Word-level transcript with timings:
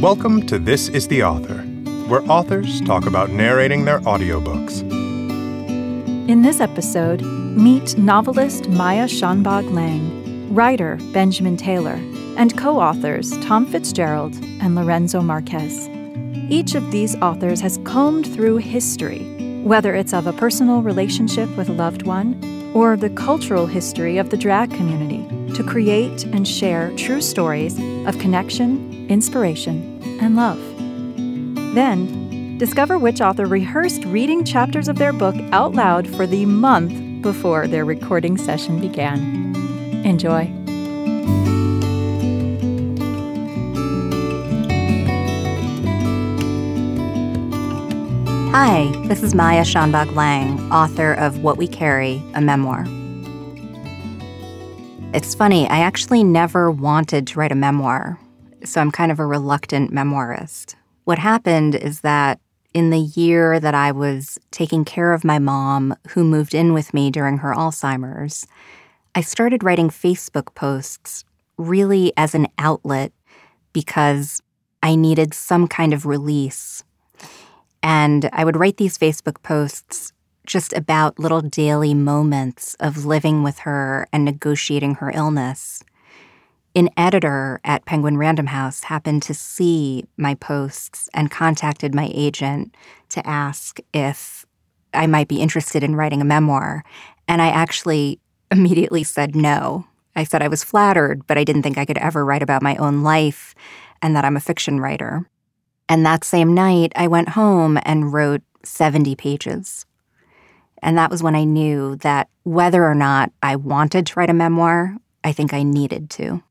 Welcome 0.00 0.46
to 0.46 0.60
This 0.60 0.88
is 0.88 1.08
the 1.08 1.24
Author, 1.24 1.58
where 2.06 2.22
authors 2.30 2.80
talk 2.82 3.06
about 3.06 3.30
narrating 3.30 3.84
their 3.84 3.98
audiobooks. 4.02 4.82
In 6.28 6.42
this 6.42 6.60
episode, 6.60 7.22
meet 7.22 7.98
novelist 7.98 8.68
Maya 8.68 9.06
Shanbhag 9.06 9.68
Lang, 9.72 10.54
writer 10.54 11.00
Benjamin 11.12 11.56
Taylor, 11.56 11.98
and 12.36 12.56
co 12.56 12.78
authors 12.78 13.36
Tom 13.38 13.66
Fitzgerald 13.66 14.36
and 14.60 14.76
Lorenzo 14.76 15.20
Marquez. 15.20 15.88
Each 16.48 16.76
of 16.76 16.92
these 16.92 17.16
authors 17.16 17.60
has 17.60 17.80
combed 17.82 18.32
through 18.32 18.58
history, 18.58 19.24
whether 19.64 19.96
it's 19.96 20.14
of 20.14 20.28
a 20.28 20.32
personal 20.32 20.80
relationship 20.80 21.48
with 21.56 21.68
a 21.68 21.72
loved 21.72 22.04
one 22.04 22.40
or 22.72 22.96
the 22.96 23.10
cultural 23.10 23.66
history 23.66 24.16
of 24.16 24.30
the 24.30 24.36
drag 24.36 24.70
community, 24.70 25.26
to 25.54 25.64
create 25.64 26.22
and 26.26 26.46
share 26.46 26.94
true 26.96 27.20
stories 27.20 27.76
of 28.06 28.16
connection, 28.20 28.87
inspiration, 29.08 30.00
and 30.20 30.36
love. 30.36 30.58
Then, 31.74 32.58
discover 32.58 32.98
which 32.98 33.20
author 33.20 33.46
rehearsed 33.46 34.04
reading 34.04 34.44
chapters 34.44 34.88
of 34.88 34.96
their 34.96 35.12
book 35.12 35.36
out 35.52 35.74
loud 35.74 36.08
for 36.08 36.26
the 36.26 36.46
month 36.46 37.22
before 37.22 37.66
their 37.66 37.84
recording 37.84 38.36
session 38.36 38.80
began. 38.80 39.54
Enjoy. 40.04 40.52
Hi, 48.50 48.90
this 49.06 49.22
is 49.22 49.34
Maya 49.34 49.62
Shanbhag 49.62 50.14
Lang, 50.16 50.58
author 50.72 51.12
of 51.12 51.42
What 51.42 51.58
We 51.58 51.68
Carry, 51.68 52.22
a 52.34 52.40
memoir. 52.40 52.86
It's 55.14 55.34
funny, 55.34 55.68
I 55.68 55.78
actually 55.78 56.24
never 56.24 56.70
wanted 56.70 57.26
to 57.28 57.38
write 57.38 57.52
a 57.52 57.54
memoir, 57.54 58.18
so 58.68 58.80
I'm 58.80 58.90
kind 58.90 59.10
of 59.10 59.18
a 59.18 59.26
reluctant 59.26 59.92
memoirist. 59.92 60.74
What 61.04 61.18
happened 61.18 61.74
is 61.74 62.00
that 62.00 62.40
in 62.74 62.90
the 62.90 62.98
year 62.98 63.58
that 63.58 63.74
I 63.74 63.92
was 63.92 64.38
taking 64.50 64.84
care 64.84 65.12
of 65.12 65.24
my 65.24 65.38
mom, 65.38 65.94
who 66.10 66.22
moved 66.22 66.54
in 66.54 66.74
with 66.74 66.92
me 66.92 67.10
during 67.10 67.38
her 67.38 67.54
Alzheimer's, 67.54 68.46
I 69.14 69.22
started 69.22 69.64
writing 69.64 69.88
Facebook 69.88 70.54
posts 70.54 71.24
really 71.56 72.12
as 72.16 72.34
an 72.34 72.46
outlet 72.58 73.12
because 73.72 74.42
I 74.82 74.94
needed 74.94 75.34
some 75.34 75.66
kind 75.66 75.92
of 75.92 76.06
release 76.06 76.84
and 77.82 78.28
I 78.32 78.44
would 78.44 78.56
write 78.56 78.76
these 78.76 78.98
Facebook 78.98 79.42
posts 79.42 80.12
just 80.46 80.72
about 80.72 81.18
little 81.18 81.42
daily 81.42 81.94
moments 81.94 82.74
of 82.80 83.04
living 83.04 83.42
with 83.42 83.60
her 83.60 84.08
and 84.12 84.24
negotiating 84.24 84.96
her 84.96 85.10
illness. 85.10 85.82
An 86.78 86.90
editor 86.96 87.60
at 87.64 87.86
Penguin 87.86 88.18
Random 88.18 88.46
House 88.46 88.84
happened 88.84 89.24
to 89.24 89.34
see 89.34 90.04
my 90.16 90.36
posts 90.36 91.08
and 91.12 91.28
contacted 91.28 91.92
my 91.92 92.08
agent 92.14 92.72
to 93.08 93.26
ask 93.26 93.80
if 93.92 94.46
I 94.94 95.08
might 95.08 95.26
be 95.26 95.40
interested 95.40 95.82
in 95.82 95.96
writing 95.96 96.20
a 96.20 96.24
memoir. 96.24 96.84
And 97.26 97.42
I 97.42 97.48
actually 97.48 98.20
immediately 98.52 99.02
said 99.02 99.34
no. 99.34 99.88
I 100.14 100.22
said 100.22 100.40
I 100.40 100.46
was 100.46 100.62
flattered, 100.62 101.26
but 101.26 101.36
I 101.36 101.42
didn't 101.42 101.64
think 101.64 101.78
I 101.78 101.84
could 101.84 101.98
ever 101.98 102.24
write 102.24 102.44
about 102.44 102.62
my 102.62 102.76
own 102.76 103.02
life 103.02 103.56
and 104.00 104.14
that 104.14 104.24
I'm 104.24 104.36
a 104.36 104.40
fiction 104.40 104.78
writer. 104.78 105.28
And 105.88 106.06
that 106.06 106.22
same 106.22 106.54
night, 106.54 106.92
I 106.94 107.08
went 107.08 107.30
home 107.30 107.80
and 107.82 108.12
wrote 108.12 108.42
70 108.62 109.16
pages. 109.16 109.84
And 110.80 110.96
that 110.96 111.10
was 111.10 111.24
when 111.24 111.34
I 111.34 111.42
knew 111.42 111.96
that 111.96 112.28
whether 112.44 112.84
or 112.84 112.94
not 112.94 113.32
I 113.42 113.56
wanted 113.56 114.06
to 114.06 114.14
write 114.14 114.30
a 114.30 114.32
memoir, 114.32 114.96
I 115.24 115.32
think 115.32 115.52
I 115.52 115.64
needed 115.64 116.08
to. 116.10 116.44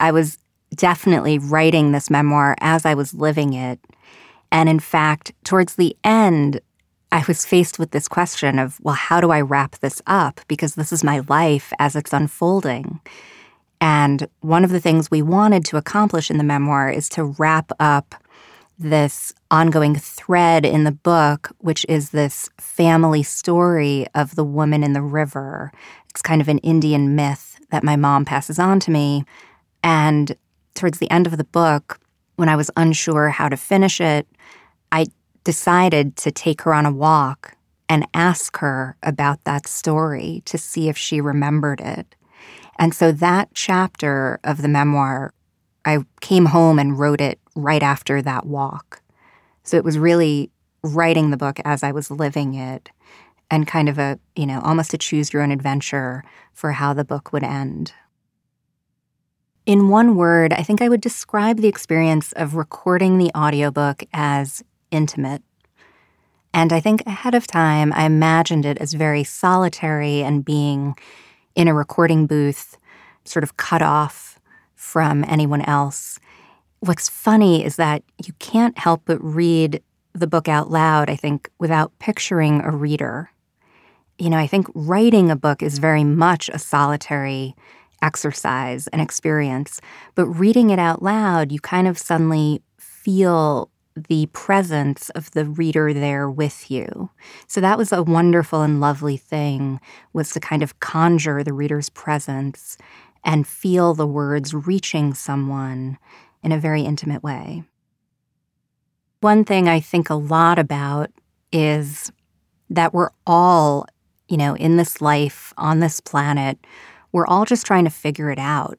I 0.00 0.12
was 0.12 0.38
definitely 0.74 1.38
writing 1.38 1.92
this 1.92 2.10
memoir 2.10 2.54
as 2.60 2.84
I 2.84 2.94
was 2.94 3.14
living 3.14 3.54
it. 3.54 3.80
And 4.52 4.68
in 4.68 4.80
fact, 4.80 5.32
towards 5.44 5.76
the 5.76 5.96
end, 6.04 6.60
I 7.10 7.24
was 7.26 7.46
faced 7.46 7.78
with 7.78 7.90
this 7.90 8.08
question 8.08 8.58
of, 8.58 8.78
well, 8.82 8.94
how 8.94 9.20
do 9.20 9.30
I 9.30 9.40
wrap 9.40 9.76
this 9.78 10.02
up? 10.06 10.40
Because 10.46 10.74
this 10.74 10.92
is 10.92 11.02
my 11.02 11.20
life 11.28 11.72
as 11.78 11.96
it's 11.96 12.12
unfolding. 12.12 13.00
And 13.80 14.28
one 14.40 14.64
of 14.64 14.70
the 14.70 14.80
things 14.80 15.10
we 15.10 15.22
wanted 15.22 15.64
to 15.66 15.76
accomplish 15.76 16.30
in 16.30 16.38
the 16.38 16.44
memoir 16.44 16.90
is 16.90 17.08
to 17.10 17.24
wrap 17.24 17.70
up 17.78 18.14
this 18.78 19.32
ongoing 19.50 19.94
thread 19.94 20.64
in 20.64 20.84
the 20.84 20.92
book, 20.92 21.50
which 21.58 21.84
is 21.88 22.10
this 22.10 22.48
family 22.58 23.22
story 23.22 24.06
of 24.14 24.36
the 24.36 24.44
woman 24.44 24.84
in 24.84 24.92
the 24.92 25.02
river. 25.02 25.72
It's 26.10 26.22
kind 26.22 26.40
of 26.40 26.48
an 26.48 26.58
Indian 26.58 27.16
myth 27.16 27.58
that 27.70 27.84
my 27.84 27.96
mom 27.96 28.24
passes 28.24 28.58
on 28.58 28.80
to 28.80 28.90
me. 28.90 29.24
And 29.82 30.36
towards 30.74 30.98
the 30.98 31.10
end 31.10 31.26
of 31.26 31.36
the 31.36 31.44
book, 31.44 32.00
when 32.36 32.48
I 32.48 32.56
was 32.56 32.70
unsure 32.76 33.30
how 33.30 33.48
to 33.48 33.56
finish 33.56 34.00
it, 34.00 34.26
I 34.92 35.06
decided 35.44 36.16
to 36.16 36.30
take 36.30 36.62
her 36.62 36.74
on 36.74 36.86
a 36.86 36.92
walk 36.92 37.56
and 37.88 38.06
ask 38.14 38.58
her 38.58 38.96
about 39.02 39.44
that 39.44 39.66
story 39.66 40.42
to 40.44 40.58
see 40.58 40.88
if 40.88 40.96
she 40.96 41.20
remembered 41.20 41.80
it. 41.80 42.14
And 42.78 42.94
so 42.94 43.10
that 43.12 43.48
chapter 43.54 44.38
of 44.44 44.62
the 44.62 44.68
memoir, 44.68 45.32
I 45.84 45.98
came 46.20 46.46
home 46.46 46.78
and 46.78 46.98
wrote 46.98 47.20
it 47.20 47.40
right 47.56 47.82
after 47.82 48.22
that 48.22 48.46
walk. 48.46 49.02
So 49.64 49.76
it 49.76 49.84
was 49.84 49.98
really 49.98 50.50
writing 50.82 51.30
the 51.30 51.36
book 51.36 51.60
as 51.64 51.82
I 51.82 51.92
was 51.92 52.10
living 52.10 52.54
it 52.54 52.90
and 53.50 53.66
kind 53.66 53.88
of 53.88 53.98
a, 53.98 54.18
you 54.36 54.46
know, 54.46 54.60
almost 54.60 54.94
a 54.94 54.98
choose 54.98 55.32
your 55.32 55.42
own 55.42 55.50
adventure 55.50 56.22
for 56.52 56.72
how 56.72 56.92
the 56.92 57.04
book 57.04 57.32
would 57.32 57.42
end. 57.42 57.92
In 59.68 59.90
one 59.90 60.16
word, 60.16 60.54
I 60.54 60.62
think 60.62 60.80
I 60.80 60.88
would 60.88 61.02
describe 61.02 61.58
the 61.58 61.68
experience 61.68 62.32
of 62.32 62.54
recording 62.54 63.18
the 63.18 63.30
audiobook 63.36 64.02
as 64.14 64.64
intimate. 64.90 65.42
And 66.54 66.72
I 66.72 66.80
think 66.80 67.02
ahead 67.04 67.34
of 67.34 67.46
time, 67.46 67.92
I 67.92 68.04
imagined 68.06 68.64
it 68.64 68.78
as 68.78 68.94
very 68.94 69.24
solitary 69.24 70.22
and 70.22 70.42
being 70.42 70.96
in 71.54 71.68
a 71.68 71.74
recording 71.74 72.26
booth, 72.26 72.78
sort 73.26 73.42
of 73.42 73.58
cut 73.58 73.82
off 73.82 74.40
from 74.74 75.22
anyone 75.28 75.60
else. 75.60 76.18
What's 76.80 77.10
funny 77.10 77.62
is 77.62 77.76
that 77.76 78.02
you 78.24 78.32
can't 78.38 78.78
help 78.78 79.02
but 79.04 79.22
read 79.22 79.82
the 80.14 80.26
book 80.26 80.48
out 80.48 80.70
loud, 80.70 81.10
I 81.10 81.16
think, 81.16 81.50
without 81.58 81.92
picturing 81.98 82.62
a 82.62 82.70
reader. 82.70 83.32
You 84.18 84.30
know, 84.30 84.38
I 84.38 84.46
think 84.46 84.66
writing 84.74 85.30
a 85.30 85.36
book 85.36 85.62
is 85.62 85.78
very 85.78 86.04
much 86.04 86.48
a 86.48 86.58
solitary 86.58 87.54
exercise 88.02 88.86
and 88.88 89.02
experience, 89.02 89.80
but 90.14 90.26
reading 90.26 90.70
it 90.70 90.78
out 90.78 91.02
loud, 91.02 91.52
you 91.52 91.60
kind 91.60 91.88
of 91.88 91.98
suddenly 91.98 92.62
feel 92.78 93.70
the 94.08 94.26
presence 94.26 95.10
of 95.10 95.30
the 95.32 95.44
reader 95.44 95.92
there 95.92 96.30
with 96.30 96.70
you. 96.70 97.10
So 97.46 97.60
that 97.60 97.78
was 97.78 97.92
a 97.92 98.02
wonderful 98.02 98.62
and 98.62 98.80
lovely 98.80 99.16
thing 99.16 99.80
was 100.12 100.30
to 100.32 100.40
kind 100.40 100.62
of 100.62 100.78
conjure 100.80 101.42
the 101.42 101.52
reader's 101.52 101.88
presence 101.88 102.76
and 103.24 103.46
feel 103.46 103.94
the 103.94 104.06
words 104.06 104.54
reaching 104.54 105.14
someone 105.14 105.98
in 106.42 106.52
a 106.52 106.58
very 106.58 106.82
intimate 106.82 107.22
way. 107.22 107.64
One 109.20 109.44
thing 109.44 109.68
I 109.68 109.80
think 109.80 110.10
a 110.10 110.14
lot 110.14 110.58
about 110.58 111.10
is 111.52 112.12
that 112.70 112.94
we're 112.94 113.10
all, 113.26 113.86
you 114.28 114.36
know, 114.36 114.54
in 114.54 114.76
this 114.76 115.00
life, 115.00 115.52
on 115.56 115.80
this 115.80 116.00
planet, 116.00 116.58
we're 117.12 117.26
all 117.26 117.44
just 117.44 117.66
trying 117.66 117.84
to 117.84 117.90
figure 117.90 118.30
it 118.30 118.38
out. 118.38 118.78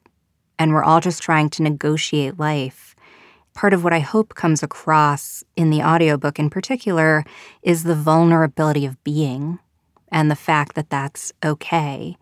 And 0.58 0.72
we're 0.72 0.84
all 0.84 1.00
just 1.00 1.22
trying 1.22 1.48
to 1.50 1.62
negotiate 1.62 2.38
life 2.38 2.94
part 3.54 3.74
of 3.74 3.84
what 3.84 3.92
I 3.92 4.00
hope 4.00 4.34
comes 4.34 4.62
across 4.62 5.44
in 5.56 5.70
the 5.70 5.82
audiobook 5.82 6.38
in 6.38 6.50
particular 6.50 7.24
is 7.62 7.84
the 7.84 7.94
vulnerability 7.94 8.86
of 8.86 9.02
being 9.04 9.58
and 10.10 10.30
the 10.30 10.36
fact 10.36 10.74
that 10.74 10.90
that's 10.90 11.32
okay. 11.44 12.16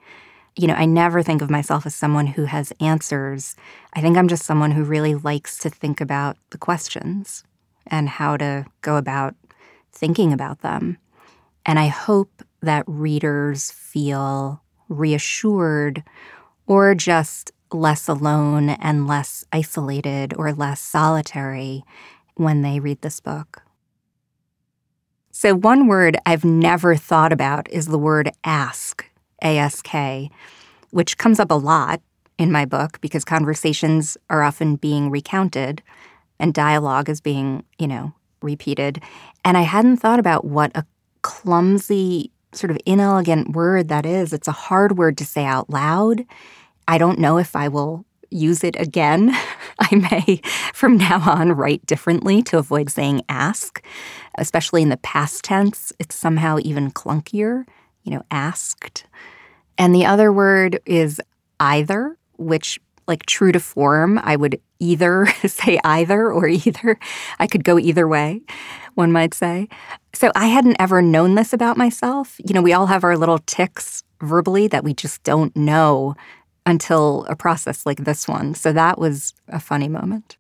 You 0.57 0.67
know, 0.67 0.75
I 0.75 0.85
never 0.85 1.23
think 1.23 1.41
of 1.41 1.51
myself 1.51 1.87
as 1.87 1.95
someone 1.95 2.27
who 2.27 2.45
has 2.45 2.73
answers. 2.81 3.55
I 3.93 4.01
think 4.01 4.17
I'm 4.17 4.29
just 4.29 4.45
someone 4.45 4.73
who 4.73 4.83
really 4.83 5.15
likes 5.15 5.59
to 5.59 5.71
think 5.71 6.01
about 6.01 6.37
the 6.51 6.59
questions 6.59 7.45
and 7.87 8.09
how 8.09 8.37
to 8.37 8.67
go 8.83 8.97
about 8.97 9.35
thinking 9.93 10.33
about 10.33 10.61
them. 10.61 10.99
And 11.65 11.79
I 11.79 11.87
hope 11.87 12.43
that 12.63 12.85
readers 12.87 13.71
feel 13.71 14.63
reassured 14.89 16.03
or 16.67 16.95
just 16.95 17.53
less 17.73 18.09
alone 18.09 18.71
and 18.71 19.07
less 19.07 19.45
isolated 19.53 20.35
or 20.37 20.53
less 20.53 20.81
solitary 20.81 21.85
when 22.35 22.63
they 22.63 22.81
read 22.81 23.01
this 23.03 23.21
book. 23.21 23.63
So, 25.31 25.55
one 25.55 25.87
word 25.87 26.17
I've 26.27 26.45
never 26.45 26.97
thought 26.97 27.33
about 27.33 27.71
is 27.71 27.87
the 27.87 27.99
word 27.99 28.31
ask, 28.45 29.05
A 29.43 29.59
S 29.59 29.83
K, 29.83 30.31
which 30.91 31.19
comes 31.19 31.39
up 31.39 31.51
a 31.51 31.55
lot 31.55 32.01
in 32.39 32.51
my 32.51 32.65
book 32.65 33.01
because 33.01 33.25
conversations 33.25 34.17
are 34.31 34.43
often 34.43 34.77
being 34.77 35.11
recounted 35.11 35.83
and 36.41 36.55
dialogue 36.55 37.09
is 37.09 37.21
being, 37.21 37.65
you 37.79 37.87
know, 37.87 38.13
repeated. 38.43 39.03
And 39.45 39.57
I 39.57 39.63
hadn't 39.63 39.99
thought 39.99 40.19
about 40.19 40.45
what 40.45 40.71
a 40.75 40.87
clumsy, 41.23 42.31
sort 42.53 42.71
of 42.71 42.79
inelegant 42.87 43.53
word 43.53 43.89
that 43.89 44.07
is. 44.07 44.33
It's 44.33 44.49
a 44.49 44.53
hard 44.53 44.99
word 44.99 45.19
to 45.19 45.25
say 45.25 45.45
out 45.45 45.69
loud. 45.71 46.25
I 46.87 46.99
don't 46.99 47.19
know 47.19 47.39
if 47.39 47.55
I 47.55 47.69
will 47.69 48.05
use 48.31 48.63
it 48.63 48.79
again 48.79 49.35
I 49.79 49.95
may 49.95 50.41
from 50.75 50.97
now 50.97 51.21
on 51.31 51.53
write 51.53 51.87
differently 51.87 52.43
to 52.45 52.59
avoid 52.59 52.91
saying 52.91 53.23
ask, 53.29 53.85
especially 54.37 54.83
in 54.83 54.89
the 54.89 54.97
past 54.99 55.45
tense. 55.45 55.93
It's 55.99 56.17
somehow 56.17 56.59
even 56.63 56.91
clunkier, 56.91 57.65
you 58.03 58.13
know, 58.13 58.23
asked. 58.31 59.05
And 59.77 59.95
the 59.95 60.07
other 60.07 60.33
word 60.33 60.81
is 60.85 61.21
either, 61.61 62.19
which, 62.37 62.81
like 63.09 63.27
true 63.27 63.53
to 63.53 63.61
form, 63.61 64.21
I 64.23 64.37
would 64.37 64.61
either 64.79 65.27
say 65.47 65.81
either 65.83 66.31
or 66.31 66.47
either. 66.47 66.99
I 67.39 67.47
could 67.47 67.65
go 67.65 67.79
either 67.79 68.07
way, 68.07 68.43
one 68.95 69.11
might 69.11 69.35
say. 69.35 69.69
So 70.15 70.31
I 70.35 70.47
hadn't 70.47 70.77
ever 70.79 71.03
known 71.03 71.35
this 71.35 71.53
about 71.53 71.77
myself. 71.77 72.39
You 72.45 72.55
know, 72.55 72.63
we 72.63 72.73
all 72.73 72.87
have 72.87 73.05
our 73.05 73.17
little 73.17 73.39
ticks 73.39 74.05
verbally 74.21 74.69
that 74.69 74.85
we 74.85 74.95
just 74.95 75.23
don't 75.23 75.55
know 75.57 76.15
until 76.67 77.25
a 77.29 77.35
process 77.35 77.87
like 77.87 78.05
this 78.05 78.29
one. 78.29 78.55
So 78.55 78.73
that 78.73 78.99
was 78.99 79.33
a 79.49 79.59
funny 79.59 79.89
moment. 79.89 80.37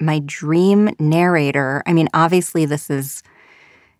My 0.00 0.20
dream 0.24 0.94
narrator, 1.00 1.82
I 1.84 1.92
mean, 1.92 2.08
obviously, 2.14 2.64
this 2.64 2.88
is 2.88 3.24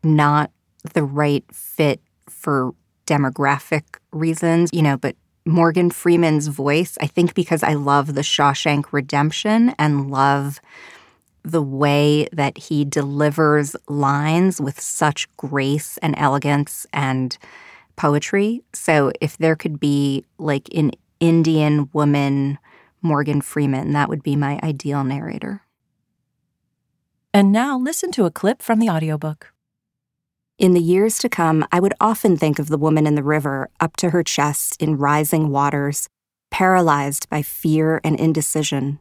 not 0.04 0.52
the 0.94 1.02
right 1.02 1.44
fit 1.52 2.00
for 2.28 2.72
demographic 3.06 3.82
reasons, 4.12 4.70
you 4.72 4.82
know, 4.82 4.96
but 4.96 5.16
Morgan 5.44 5.90
Freeman's 5.90 6.48
voice, 6.48 6.98
I 7.00 7.06
think 7.06 7.34
because 7.34 7.62
I 7.62 7.74
love 7.74 8.14
the 8.14 8.20
Shawshank 8.22 8.92
Redemption 8.92 9.74
and 9.78 10.10
love 10.10 10.60
the 11.42 11.62
way 11.62 12.28
that 12.32 12.58
he 12.58 12.84
delivers 12.84 13.74
lines 13.88 14.60
with 14.60 14.80
such 14.80 15.34
grace 15.36 15.98
and 15.98 16.14
elegance 16.18 16.86
and 16.92 17.38
poetry. 17.96 18.62
So 18.74 19.12
if 19.20 19.38
there 19.38 19.56
could 19.56 19.80
be 19.80 20.24
like 20.38 20.68
an 20.74 20.92
Indian 21.20 21.88
woman, 21.92 22.58
Morgan 23.02 23.40
Freeman, 23.40 23.92
that 23.92 24.08
would 24.08 24.22
be 24.22 24.36
my 24.36 24.60
ideal 24.62 25.04
narrator. 25.04 25.62
And 27.32 27.52
now 27.52 27.78
listen 27.78 28.10
to 28.12 28.24
a 28.24 28.30
clip 28.30 28.62
from 28.62 28.78
the 28.78 28.88
audiobook. 28.88 29.52
In 30.58 30.74
the 30.74 30.80
years 30.80 31.18
to 31.18 31.28
come, 31.28 31.64
I 31.70 31.78
would 31.78 31.94
often 32.00 32.36
think 32.36 32.58
of 32.58 32.66
the 32.66 32.76
woman 32.76 33.06
in 33.06 33.14
the 33.14 33.22
river 33.22 33.70
up 33.78 33.96
to 33.98 34.10
her 34.10 34.24
chest 34.24 34.82
in 34.82 34.98
rising 34.98 35.50
waters, 35.50 36.08
paralyzed 36.50 37.28
by 37.28 37.42
fear 37.42 38.00
and 38.02 38.18
indecision. 38.18 38.98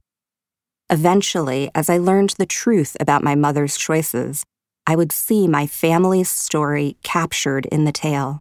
Eventually, 0.91 1.71
as 1.73 1.89
I 1.89 1.97
learned 1.97 2.35
the 2.37 2.45
truth 2.45 2.95
about 2.99 3.23
my 3.23 3.33
mother's 3.33 3.75
choices, 3.75 4.43
I 4.85 4.95
would 4.95 5.11
see 5.11 5.47
my 5.47 5.65
family's 5.65 6.29
story 6.29 6.95
captured 7.01 7.65
in 7.65 7.85
the 7.85 7.91
tale. 7.91 8.39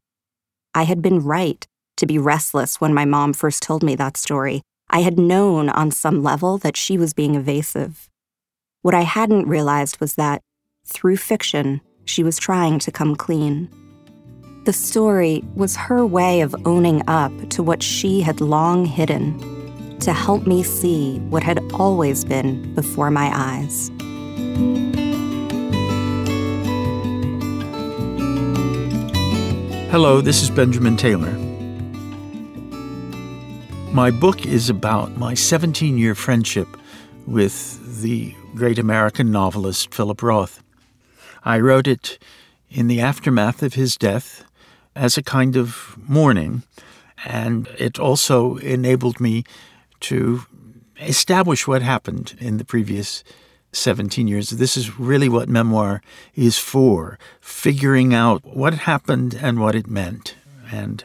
I 0.74 0.82
had 0.82 1.00
been 1.00 1.24
right 1.24 1.66
to 1.96 2.04
be 2.04 2.18
restless 2.18 2.82
when 2.82 2.92
my 2.92 3.06
mom 3.06 3.32
first 3.32 3.62
told 3.62 3.82
me 3.82 3.94
that 3.94 4.18
story. 4.18 4.60
I 4.90 5.00
had 5.00 5.18
known 5.18 5.70
on 5.70 5.90
some 5.90 6.22
level 6.22 6.58
that 6.58 6.76
she 6.76 6.98
was 6.98 7.14
being 7.14 7.34
evasive. 7.34 8.10
What 8.82 8.94
I 8.94 9.02
hadn't 9.02 9.48
realized 9.48 10.00
was 10.00 10.16
that, 10.16 10.42
through 10.84 11.16
fiction, 11.16 11.80
she 12.06 12.22
was 12.22 12.38
trying 12.38 12.78
to 12.78 12.90
come 12.90 13.14
clean. 13.14 13.68
The 14.64 14.72
story 14.72 15.44
was 15.54 15.76
her 15.76 16.06
way 16.06 16.40
of 16.40 16.56
owning 16.64 17.02
up 17.06 17.32
to 17.50 17.62
what 17.62 17.82
she 17.82 18.20
had 18.20 18.40
long 18.40 18.86
hidden, 18.86 19.38
to 20.00 20.12
help 20.12 20.46
me 20.46 20.62
see 20.62 21.18
what 21.30 21.42
had 21.42 21.60
always 21.74 22.24
been 22.24 22.74
before 22.74 23.10
my 23.10 23.30
eyes. 23.34 23.90
Hello, 29.90 30.20
this 30.20 30.42
is 30.42 30.50
Benjamin 30.50 30.96
Taylor. 30.96 31.32
My 33.92 34.10
book 34.10 34.44
is 34.44 34.68
about 34.68 35.16
my 35.16 35.34
17 35.34 35.96
year 35.96 36.14
friendship 36.14 36.68
with 37.26 38.02
the 38.02 38.34
great 38.54 38.78
American 38.78 39.30
novelist 39.30 39.94
Philip 39.94 40.22
Roth. 40.22 40.62
I 41.46 41.60
wrote 41.60 41.86
it 41.86 42.18
in 42.68 42.88
the 42.88 43.00
aftermath 43.00 43.62
of 43.62 43.74
his 43.74 43.96
death 43.96 44.44
as 44.96 45.16
a 45.16 45.22
kind 45.22 45.54
of 45.54 45.96
mourning, 45.96 46.64
and 47.24 47.68
it 47.78 48.00
also 48.00 48.56
enabled 48.56 49.20
me 49.20 49.44
to 50.00 50.42
establish 51.00 51.68
what 51.68 51.82
happened 51.82 52.36
in 52.40 52.56
the 52.56 52.64
previous 52.64 53.22
17 53.70 54.26
years. 54.26 54.50
This 54.50 54.76
is 54.76 54.98
really 54.98 55.28
what 55.28 55.48
memoir 55.48 56.02
is 56.34 56.58
for 56.58 57.16
figuring 57.40 58.12
out 58.12 58.44
what 58.44 58.74
happened 58.74 59.38
and 59.40 59.60
what 59.60 59.76
it 59.76 59.86
meant. 59.86 60.34
And 60.72 61.04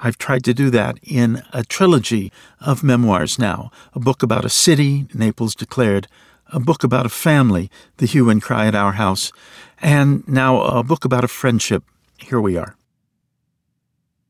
I've 0.00 0.18
tried 0.18 0.44
to 0.44 0.54
do 0.54 0.70
that 0.70 0.98
in 1.02 1.42
a 1.52 1.64
trilogy 1.64 2.30
of 2.60 2.84
memoirs 2.84 3.40
now 3.40 3.72
a 3.92 3.98
book 3.98 4.22
about 4.22 4.44
a 4.44 4.50
city, 4.50 5.08
Naples 5.12 5.56
declared, 5.56 6.06
a 6.52 6.60
book 6.60 6.84
about 6.84 7.06
a 7.06 7.10
family, 7.10 7.70
The 7.98 8.06
Hue 8.06 8.30
and 8.30 8.42
Cry 8.42 8.66
at 8.66 8.74
Our 8.74 8.92
House, 8.92 9.32
and 9.80 10.26
now 10.28 10.60
a 10.60 10.82
book 10.82 11.04
about 11.04 11.24
a 11.24 11.28
friendship. 11.28 11.84
Here 12.18 12.40
we 12.40 12.56
are. 12.56 12.76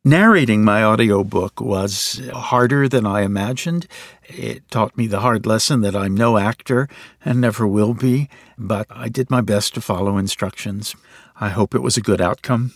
Narrating 0.02 0.64
my 0.64 0.82
audiobook 0.82 1.60
was 1.60 2.22
harder 2.32 2.88
than 2.88 3.04
I 3.04 3.20
imagined. 3.20 3.86
It 4.24 4.68
taught 4.70 4.96
me 4.96 5.06
the 5.06 5.20
hard 5.20 5.44
lesson 5.44 5.82
that 5.82 5.94
I'm 5.94 6.16
no 6.16 6.38
actor 6.38 6.88
and 7.22 7.40
never 7.40 7.66
will 7.66 7.92
be, 7.92 8.30
but 8.56 8.86
I 8.88 9.10
did 9.10 9.30
my 9.30 9.42
best 9.42 9.74
to 9.74 9.82
follow 9.82 10.16
instructions. 10.16 10.96
I 11.38 11.50
hope 11.50 11.74
it 11.74 11.82
was 11.82 11.98
a 11.98 12.02
good 12.02 12.20
outcome. 12.20 12.72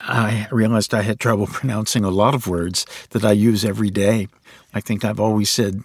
I 0.00 0.48
realized 0.50 0.92
I 0.92 1.02
had 1.02 1.20
trouble 1.20 1.46
pronouncing 1.52 2.04
a 2.04 2.10
lot 2.10 2.34
of 2.34 2.48
words 2.48 2.84
that 3.10 3.24
I 3.24 3.32
use 3.32 3.64
every 3.64 3.90
day. 3.90 4.26
I 4.72 4.80
think 4.80 5.04
I've 5.04 5.20
always 5.20 5.50
said 5.50 5.84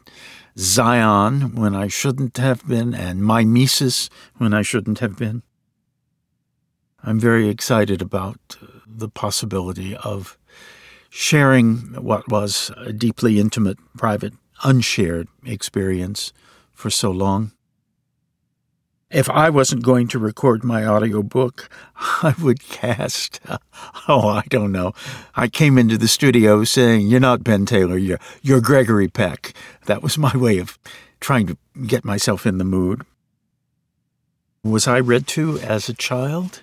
Zion 0.58 1.56
when 1.56 1.76
I 1.76 1.88
shouldn't 1.88 2.38
have 2.38 2.68
been, 2.68 2.94
and 2.94 3.24
mimesis 3.24 4.10
when 4.38 4.54
I 4.54 4.62
shouldn't 4.62 5.00
have 5.00 5.18
been. 5.18 5.44
I'm 7.04 7.20
very 7.20 7.48
excited 7.48 8.02
about 8.02 8.58
uh, 8.62 8.66
the 8.86 9.10
possibility 9.10 9.96
of 9.96 10.38
sharing 11.10 11.78
what 12.02 12.28
was 12.28 12.72
a 12.78 12.92
deeply 12.92 13.40
intimate, 13.40 13.78
private, 13.98 14.34
unshared 14.64 15.28
experience 15.46 16.34
for 16.72 16.90
so 16.90 17.10
long. 17.12 17.52
If 19.12 19.28
I 19.28 19.50
wasn't 19.50 19.82
going 19.82 20.08
to 20.10 20.20
record 20.20 20.64
my 20.64 20.86
audiobook, 20.86 21.68
I 21.96 22.36
would 22.42 22.62
cast, 22.62 23.40
oh, 24.08 24.28
I 24.28 24.44
don't 24.50 24.72
know. 24.72 24.94
I 25.36 25.48
came 25.48 25.80
into 25.80 25.98
the 25.98 26.08
studio 26.08 26.64
saying, 26.64 27.08
You're 27.08 27.20
not 27.20 27.44
Ben 27.44 27.66
Taylor, 27.66 27.98
you're, 27.98 28.20
you're 28.44 28.62
Gregory 28.62 29.08
Peck. 29.08 29.54
That 29.88 30.04
was 30.04 30.18
my 30.18 30.36
way 30.38 30.60
of 30.60 30.78
trying 31.20 31.48
to 31.48 31.58
get 31.88 32.06
myself 32.06 32.46
in 32.46 32.60
the 32.60 32.64
mood. 32.64 33.02
Was 34.64 34.88
I 34.88 35.00
read 35.00 35.26
to 35.28 35.58
as 35.60 35.90
a 35.90 35.94
child? 35.94 36.62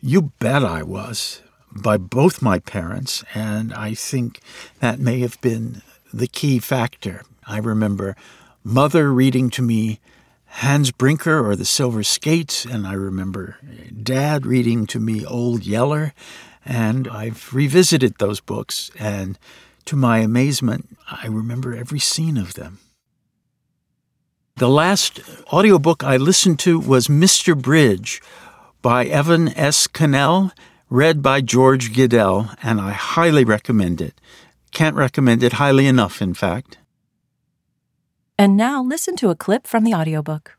You 0.00 0.32
bet 0.40 0.62
I 0.62 0.82
was, 0.82 1.40
by 1.74 1.96
both 1.96 2.42
my 2.42 2.58
parents, 2.58 3.24
and 3.34 3.72
I 3.72 3.94
think 3.94 4.40
that 4.80 5.00
may 5.00 5.20
have 5.20 5.40
been 5.40 5.82
the 6.12 6.26
key 6.26 6.58
factor. 6.58 7.22
I 7.46 7.58
remember 7.58 8.14
mother 8.62 9.10
reading 9.10 9.48
to 9.50 9.62
me 9.62 10.00
Hans 10.48 10.90
Brinker 10.90 11.46
or 11.46 11.54
the 11.54 11.64
Silver 11.64 12.02
Skates, 12.02 12.64
and 12.64 12.86
I 12.86 12.94
remember 12.94 13.58
dad 14.02 14.46
reading 14.46 14.86
to 14.88 14.98
me 14.98 15.24
Old 15.24 15.64
Yeller, 15.64 16.14
and 16.64 17.06
I've 17.06 17.52
revisited 17.54 18.16
those 18.18 18.40
books, 18.40 18.90
and 18.98 19.38
to 19.84 19.96
my 19.96 20.18
amazement, 20.18 20.98
I 21.10 21.26
remember 21.26 21.74
every 21.74 22.00
scene 22.00 22.36
of 22.36 22.54
them. 22.54 22.78
The 24.56 24.68
last 24.68 25.20
audiobook 25.52 26.02
I 26.02 26.16
listened 26.16 26.58
to 26.60 26.80
was 26.80 27.06
Mr. 27.06 27.56
Bridge 27.56 28.20
by 28.82 29.06
Evan 29.06 29.48
S. 29.56 29.86
Connell, 29.86 30.50
read 30.90 31.22
by 31.22 31.40
George 31.40 31.92
Guidall, 31.92 32.56
and 32.62 32.80
I 32.80 32.90
highly 32.90 33.44
recommend 33.44 34.00
it. 34.00 34.20
Can't 34.72 34.96
recommend 34.96 35.42
it 35.42 35.54
highly 35.54 35.86
enough, 35.86 36.20
in 36.20 36.34
fact. 36.34 36.78
And 38.40 38.56
now 38.56 38.84
listen 38.84 39.16
to 39.16 39.30
a 39.30 39.34
clip 39.34 39.66
from 39.66 39.82
the 39.82 39.94
audiobook. 39.94 40.56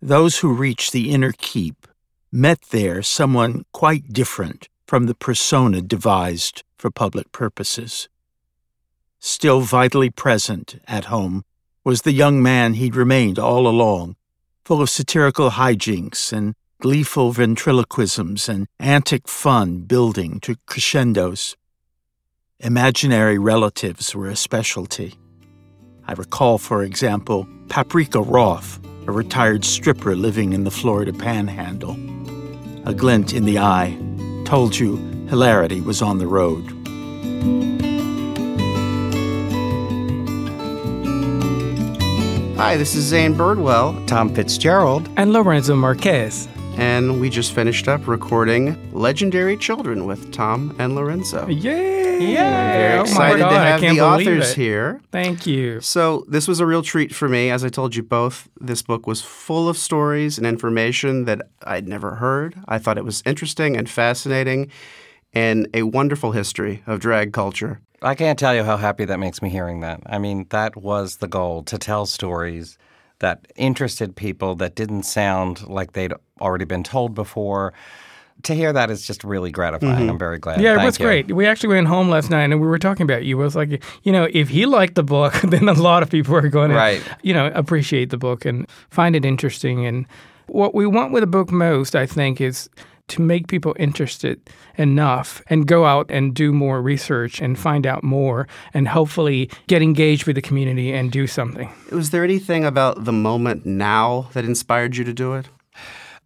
Those 0.00 0.38
who 0.38 0.54
reached 0.54 0.92
the 0.92 1.10
inner 1.10 1.32
keep 1.36 1.86
met 2.32 2.62
there 2.70 3.02
someone 3.02 3.66
quite 3.72 4.10
different 4.10 4.70
from 4.86 5.04
the 5.04 5.14
persona 5.14 5.82
devised 5.82 6.64
for 6.78 6.90
public 6.90 7.30
purposes. 7.30 8.08
Still 9.20 9.60
vitally 9.60 10.08
present 10.08 10.80
at 10.88 11.04
home 11.04 11.44
was 11.84 12.02
the 12.02 12.12
young 12.12 12.42
man 12.42 12.74
he'd 12.74 12.96
remained 12.96 13.38
all 13.38 13.68
along, 13.68 14.16
full 14.64 14.80
of 14.80 14.88
satirical 14.88 15.50
hijinks 15.50 16.32
and 16.32 16.54
gleeful 16.80 17.32
ventriloquisms 17.32 18.48
and 18.48 18.66
antic 18.80 19.28
fun 19.28 19.80
building 19.80 20.40
to 20.40 20.56
crescendos. 20.66 21.54
Imaginary 22.58 23.38
relatives 23.38 24.14
were 24.14 24.28
a 24.28 24.36
specialty. 24.36 25.14
I 26.12 26.14
recall, 26.14 26.58
for 26.58 26.82
example, 26.82 27.48
Paprika 27.70 28.20
Roth, 28.20 28.78
a 29.06 29.10
retired 29.10 29.64
stripper 29.64 30.14
living 30.14 30.52
in 30.52 30.64
the 30.64 30.70
Florida 30.70 31.10
panhandle. 31.10 31.96
A 32.84 32.92
glint 32.92 33.32
in 33.32 33.46
the 33.46 33.58
eye 33.58 33.96
told 34.44 34.78
you 34.78 34.96
hilarity 35.30 35.80
was 35.80 36.02
on 36.02 36.18
the 36.18 36.26
road. 36.26 36.64
Hi, 42.58 42.76
this 42.76 42.94
is 42.94 43.06
Zane 43.06 43.34
Birdwell, 43.34 44.06
Tom 44.06 44.34
Fitzgerald, 44.34 45.08
and 45.16 45.32
Lorenzo 45.32 45.74
Marquez. 45.74 46.46
And 46.78 47.20
we 47.20 47.28
just 47.30 47.52
finished 47.54 47.88
up 47.88 48.06
recording 48.06 48.76
Legendary 48.92 49.56
Children 49.56 50.06
with 50.06 50.32
Tom 50.32 50.74
and 50.78 50.94
Lorenzo. 50.94 51.46
Yay! 51.48 52.34
Very 52.34 52.92
Oh 52.94 52.96
my 52.98 53.00
excited 53.02 53.38
God, 53.40 53.50
to 53.50 53.56
I 53.56 53.64
have 53.66 53.80
can't 53.80 53.96
the 53.98 54.04
authors 54.04 54.50
it. 54.52 54.56
here. 54.56 55.00
Thank 55.10 55.46
you. 55.46 55.80
So, 55.80 56.24
this 56.28 56.46
was 56.46 56.60
a 56.60 56.66
real 56.66 56.82
treat 56.82 57.14
for 57.14 57.28
me. 57.28 57.50
As 57.50 57.64
I 57.64 57.68
told 57.68 57.96
you 57.96 58.02
both, 58.02 58.48
this 58.60 58.82
book 58.82 59.06
was 59.06 59.20
full 59.22 59.68
of 59.68 59.76
stories 59.76 60.38
and 60.38 60.46
information 60.46 61.24
that 61.24 61.42
I'd 61.62 61.88
never 61.88 62.16
heard. 62.16 62.54
I 62.68 62.78
thought 62.78 62.98
it 62.98 63.04
was 63.04 63.22
interesting 63.26 63.76
and 63.76 63.88
fascinating 63.88 64.70
and 65.34 65.68
a 65.74 65.82
wonderful 65.84 66.32
history 66.32 66.82
of 66.86 67.00
drag 67.00 67.32
culture. 67.32 67.80
I 68.02 68.14
can't 68.14 68.38
tell 68.38 68.54
you 68.54 68.64
how 68.64 68.76
happy 68.76 69.04
that 69.04 69.18
makes 69.18 69.40
me 69.42 69.48
hearing 69.48 69.80
that. 69.80 70.00
I 70.06 70.18
mean, 70.18 70.46
that 70.50 70.76
was 70.76 71.16
the 71.16 71.28
goal 71.28 71.62
to 71.64 71.78
tell 71.78 72.06
stories 72.06 72.76
that 73.22 73.46
interested 73.54 74.14
people 74.16 74.56
that 74.56 74.74
didn't 74.74 75.04
sound 75.04 75.66
like 75.68 75.92
they'd 75.92 76.12
already 76.40 76.64
been 76.64 76.82
told 76.82 77.14
before. 77.14 77.72
To 78.44 78.54
hear 78.54 78.72
that 78.72 78.90
is 78.90 79.06
just 79.06 79.22
really 79.22 79.52
gratifying. 79.52 80.00
Mm-hmm. 80.00 80.10
I'm 80.10 80.18
very 80.18 80.38
glad. 80.38 80.60
Yeah, 80.60 80.82
it 80.82 80.84
was 80.84 80.98
you. 80.98 81.04
great. 81.04 81.32
We 81.32 81.46
actually 81.46 81.74
went 81.76 81.86
home 81.86 82.08
last 82.08 82.28
night 82.28 82.50
and 82.50 82.60
we 82.60 82.66
were 82.66 82.78
talking 82.78 83.04
about 83.04 83.24
you. 83.24 83.40
It 83.40 83.44
was 83.44 83.54
like, 83.54 83.84
you 84.02 84.10
know, 84.10 84.26
if 84.32 84.48
he 84.48 84.66
liked 84.66 84.96
the 84.96 85.04
book, 85.04 85.34
then 85.44 85.68
a 85.68 85.74
lot 85.74 86.02
of 86.02 86.10
people 86.10 86.34
are 86.34 86.48
going 86.48 86.70
to, 86.70 87.00
you 87.22 87.32
know, 87.32 87.52
appreciate 87.54 88.10
the 88.10 88.16
book 88.16 88.44
and 88.44 88.68
find 88.90 89.14
it 89.14 89.24
interesting. 89.24 89.86
And 89.86 90.06
what 90.48 90.74
we 90.74 90.84
want 90.86 91.12
with 91.12 91.22
a 91.22 91.28
book 91.28 91.52
most, 91.52 91.94
I 91.94 92.04
think, 92.04 92.40
is 92.40 92.68
to 93.12 93.22
make 93.22 93.46
people 93.46 93.74
interested 93.78 94.40
enough 94.76 95.42
and 95.48 95.66
go 95.66 95.84
out 95.84 96.10
and 96.10 96.34
do 96.34 96.52
more 96.52 96.80
research 96.80 97.40
and 97.40 97.58
find 97.58 97.86
out 97.86 98.02
more 98.02 98.48
and 98.72 98.88
hopefully 98.88 99.50
get 99.66 99.82
engaged 99.82 100.26
with 100.26 100.36
the 100.36 100.42
community 100.42 100.92
and 100.92 101.12
do 101.12 101.26
something. 101.26 101.72
Was 101.90 102.10
there 102.10 102.24
anything 102.24 102.64
about 102.64 103.04
the 103.04 103.12
moment 103.12 103.66
now 103.66 104.28
that 104.32 104.44
inspired 104.44 104.96
you 104.96 105.04
to 105.04 105.12
do 105.12 105.34
it? 105.34 105.48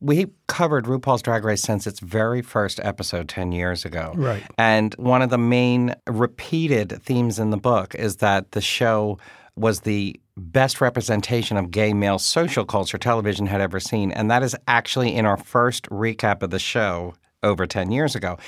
We 0.00 0.26
covered 0.46 0.84
RuPaul's 0.84 1.22
Drag 1.22 1.42
Race 1.44 1.62
since 1.62 1.86
its 1.86 2.00
very 2.00 2.42
first 2.42 2.78
episode 2.82 3.28
10 3.28 3.52
years 3.52 3.84
ago. 3.84 4.12
Right. 4.14 4.42
And 4.58 4.94
one 4.94 5.22
of 5.22 5.30
the 5.30 5.38
main 5.38 5.94
repeated 6.06 7.02
themes 7.02 7.38
in 7.38 7.50
the 7.50 7.56
book 7.56 7.94
is 7.94 8.16
that 8.16 8.52
the 8.52 8.60
show 8.60 9.18
was 9.56 9.80
the 9.80 10.20
best 10.36 10.80
representation 10.80 11.56
of 11.56 11.70
gay 11.70 11.92
male 11.94 12.18
social 12.18 12.64
culture 12.64 12.98
television 12.98 13.46
had 13.46 13.60
ever 13.60 13.80
seen. 13.80 14.12
And 14.12 14.30
that 14.30 14.42
is 14.42 14.54
actually 14.68 15.14
in 15.14 15.24
our 15.24 15.36
first 15.36 15.84
recap 15.84 16.42
of 16.42 16.50
the 16.50 16.58
show 16.58 17.14
over 17.42 17.66
10 17.66 17.90
years 17.90 18.14
ago. 18.14 18.38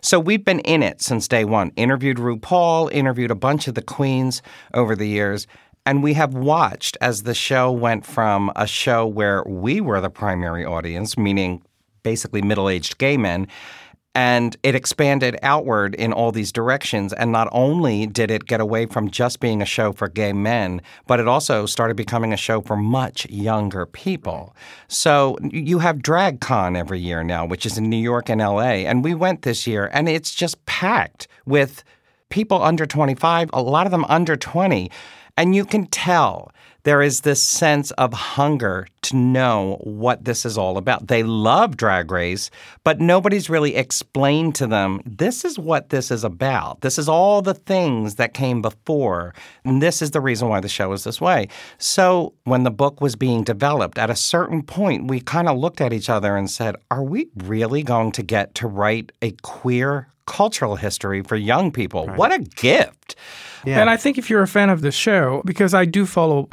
So 0.00 0.20
we've 0.20 0.44
been 0.44 0.60
in 0.60 0.82
it 0.82 1.00
since 1.00 1.28
day 1.28 1.44
one. 1.44 1.70
Interviewed 1.76 2.18
RuPaul, 2.18 2.92
interviewed 2.92 3.30
a 3.30 3.36
bunch 3.36 3.68
of 3.68 3.74
the 3.74 3.82
queens 3.82 4.42
over 4.74 4.94
the 4.94 5.08
years. 5.08 5.46
And 5.86 6.02
we 6.02 6.12
have 6.14 6.34
watched 6.34 6.98
as 7.00 7.22
the 7.22 7.34
show 7.34 7.72
went 7.72 8.04
from 8.04 8.52
a 8.56 8.66
show 8.66 9.06
where 9.06 9.42
we 9.44 9.80
were 9.80 10.00
the 10.00 10.10
primary 10.10 10.64
audience, 10.64 11.16
meaning 11.16 11.62
basically 12.02 12.42
middle 12.42 12.68
aged 12.68 12.98
gay 12.98 13.16
men, 13.16 13.48
and 14.18 14.56
it 14.64 14.74
expanded 14.74 15.38
outward 15.44 15.94
in 15.94 16.12
all 16.12 16.32
these 16.32 16.50
directions. 16.50 17.12
And 17.12 17.30
not 17.30 17.48
only 17.52 18.04
did 18.04 18.32
it 18.32 18.46
get 18.46 18.60
away 18.60 18.86
from 18.86 19.12
just 19.12 19.38
being 19.38 19.62
a 19.62 19.64
show 19.64 19.92
for 19.92 20.08
gay 20.08 20.32
men, 20.32 20.82
but 21.06 21.20
it 21.20 21.28
also 21.28 21.66
started 21.66 21.96
becoming 21.96 22.32
a 22.32 22.36
show 22.36 22.60
for 22.60 22.76
much 22.76 23.30
younger 23.30 23.86
people. 23.86 24.56
So 24.88 25.38
you 25.40 25.78
have 25.78 25.98
DragCon 25.98 26.76
every 26.76 26.98
year 26.98 27.22
now, 27.22 27.46
which 27.46 27.64
is 27.64 27.78
in 27.78 27.88
New 27.88 27.96
York 27.96 28.28
and 28.28 28.40
LA. 28.40 28.82
And 28.88 29.04
we 29.04 29.14
went 29.14 29.42
this 29.42 29.68
year, 29.68 29.88
and 29.92 30.08
it's 30.08 30.34
just 30.34 30.66
packed 30.66 31.28
with 31.46 31.84
people 32.28 32.60
under 32.60 32.86
25, 32.86 33.50
a 33.52 33.62
lot 33.62 33.86
of 33.86 33.92
them 33.92 34.04
under 34.06 34.34
20. 34.34 34.90
And 35.36 35.54
you 35.54 35.64
can 35.64 35.86
tell 35.86 36.50
there 36.88 37.02
is 37.02 37.20
this 37.20 37.42
sense 37.42 37.90
of 37.92 38.14
hunger 38.14 38.86
to 39.02 39.14
know 39.14 39.78
what 39.84 40.24
this 40.24 40.46
is 40.46 40.56
all 40.56 40.78
about. 40.78 41.08
They 41.08 41.22
love 41.22 41.76
Drag 41.76 42.10
Race, 42.10 42.50
but 42.82 42.98
nobody's 42.98 43.50
really 43.50 43.76
explained 43.76 44.54
to 44.54 44.66
them 44.66 45.02
this 45.04 45.44
is 45.44 45.58
what 45.58 45.90
this 45.90 46.10
is 46.10 46.24
about. 46.24 46.80
This 46.80 46.98
is 46.98 47.06
all 47.06 47.42
the 47.42 47.52
things 47.52 48.14
that 48.14 48.32
came 48.32 48.62
before. 48.62 49.34
And 49.66 49.82
this 49.82 50.00
is 50.00 50.12
the 50.12 50.22
reason 50.22 50.48
why 50.48 50.60
the 50.60 50.68
show 50.70 50.90
is 50.92 51.04
this 51.04 51.20
way. 51.20 51.48
So 51.76 52.32
when 52.44 52.62
the 52.62 52.70
book 52.70 53.02
was 53.02 53.16
being 53.16 53.44
developed, 53.44 53.98
at 53.98 54.08
a 54.08 54.16
certain 54.16 54.62
point, 54.62 55.08
we 55.08 55.20
kind 55.20 55.46
of 55.46 55.58
looked 55.58 55.82
at 55.82 55.92
each 55.92 56.08
other 56.08 56.38
and 56.38 56.50
said, 56.50 56.74
Are 56.90 57.04
we 57.04 57.28
really 57.36 57.82
going 57.82 58.12
to 58.12 58.22
get 58.22 58.54
to 58.54 58.66
write 58.66 59.12
a 59.20 59.32
queer 59.42 60.08
cultural 60.24 60.76
history 60.76 61.20
for 61.20 61.36
young 61.36 61.70
people? 61.70 62.06
What 62.06 62.32
a 62.32 62.38
gift. 62.38 63.14
Yeah. 63.64 63.80
And 63.80 63.90
I 63.90 63.96
think 63.96 64.18
if 64.18 64.30
you're 64.30 64.42
a 64.42 64.48
fan 64.48 64.70
of 64.70 64.80
the 64.80 64.92
show, 64.92 65.42
because 65.44 65.74
I 65.74 65.84
do 65.84 66.06
follow 66.06 66.48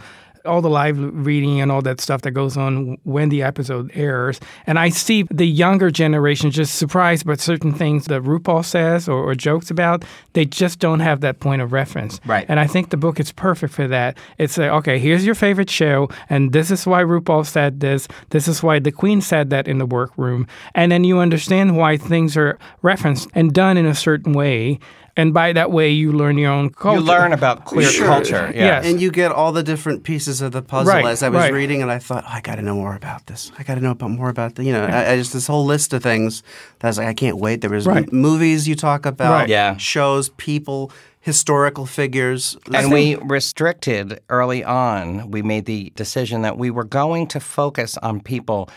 all 0.45 0.61
the 0.61 0.69
live 0.69 0.97
reading 0.99 1.61
and 1.61 1.71
all 1.71 1.81
that 1.81 2.01
stuff 2.01 2.21
that 2.21 2.31
goes 2.31 2.57
on 2.57 2.97
when 3.03 3.29
the 3.29 3.43
episode 3.43 3.91
airs, 3.93 4.39
and 4.67 4.79
I 4.79 4.89
see 4.89 5.23
the 5.31 5.45
younger 5.45 5.91
generation 5.91 6.51
just 6.51 6.75
surprised 6.75 7.25
by 7.25 7.35
certain 7.35 7.73
things 7.73 8.05
that 8.05 8.21
RuPaul 8.23 8.63
says 8.63 9.07
or, 9.07 9.23
or 9.23 9.35
jokes 9.35 9.71
about. 9.71 10.03
They 10.33 10.45
just 10.45 10.79
don't 10.79 10.99
have 10.99 11.21
that 11.21 11.39
point 11.39 11.61
of 11.61 11.71
reference. 11.71 12.19
Right. 12.25 12.45
And 12.47 12.59
I 12.59 12.67
think 12.67 12.89
the 12.89 12.97
book 12.97 13.19
is 13.19 13.31
perfect 13.31 13.73
for 13.73 13.87
that. 13.87 14.17
It's 14.37 14.57
like, 14.57 14.71
okay, 14.71 14.99
here's 14.99 15.25
your 15.25 15.35
favorite 15.35 15.69
show, 15.69 16.09
and 16.29 16.53
this 16.53 16.71
is 16.71 16.85
why 16.85 17.03
RuPaul 17.03 17.45
said 17.45 17.79
this. 17.79 18.07
This 18.29 18.47
is 18.47 18.61
why 18.61 18.79
the 18.79 18.91
Queen 18.91 19.21
said 19.21 19.49
that 19.49 19.67
in 19.67 19.77
the 19.77 19.85
workroom. 19.85 20.47
And 20.73 20.91
then 20.91 21.03
you 21.03 21.19
understand 21.19 21.77
why 21.77 21.97
things 21.97 22.37
are 22.37 22.57
referenced 22.81 23.29
and 23.33 23.53
done 23.53 23.77
in 23.77 23.85
a 23.85 23.95
certain 23.95 24.33
way. 24.33 24.79
And 25.17 25.33
by 25.33 25.53
that 25.53 25.71
way, 25.71 25.91
you 25.91 26.11
learn 26.11 26.37
your 26.37 26.51
own 26.51 26.69
culture. 26.71 26.99
You 26.99 27.05
learn 27.05 27.31
about 27.31 27.63
queer 27.63 27.87
Sure. 27.89 28.05
culture. 28.05 28.51
Yeah. 28.53 28.65
Yes. 28.65 28.85
And 28.85 28.99
you 29.01 29.11
get 29.11 29.31
all 29.31 29.53
the 29.53 29.63
different 29.63 30.03
pieces 30.03 30.41
of 30.41 30.51
the 30.51 30.61
puzzle 30.61 30.93
Right, 30.93 31.05
as 31.05 31.23
I 31.23 31.29
was 31.29 31.39
right. 31.43 31.53
reading, 31.53 31.81
and 31.81 31.89
I 31.89 31.99
thought, 31.99 32.25
oh, 32.27 32.31
I 32.33 32.41
got 32.41 32.55
to 32.55 32.61
know 32.61 32.75
more 32.75 32.95
about 32.95 33.25
this. 33.27 33.49
I 33.57 33.63
got 33.63 33.75
to 33.75 33.81
know 33.81 33.91
about 33.91 34.11
more 34.11 34.27
about 34.29 34.55
the, 34.55 34.65
you 34.65 34.73
know, 34.73 34.83
I, 34.83 35.13
I 35.13 35.15
just 35.15 35.31
this 35.31 35.47
whole 35.47 35.63
list 35.65 35.93
of 35.93 36.03
things 36.03 36.43
that 36.79 36.87
I 36.87 36.89
was 36.89 36.97
like, 36.97 37.07
I 37.07 37.13
can't 37.13 37.37
wait. 37.37 37.61
There 37.61 37.69
was 37.69 37.87
Right. 37.87 38.03
m- 38.03 38.09
movies 38.11 38.67
you 38.67 38.75
talk 38.75 39.05
about, 39.05 39.31
Right. 39.31 39.49
Yeah. 39.49 39.77
shows, 39.77 40.29
people, 40.35 40.91
historical 41.21 41.85
figures, 41.85 42.57
And 42.73 42.91
we 42.91 43.15
restricted 43.15 44.19
early 44.29 44.63
on, 44.65 45.31
we 45.31 45.41
made 45.41 45.65
the 45.65 45.91
decision 45.95 46.41
that 46.41 46.57
we 46.57 46.69
were 46.69 46.83
going 46.83 47.27
to 47.27 47.39
focus 47.39 47.97
on 48.03 48.19
people 48.19 48.69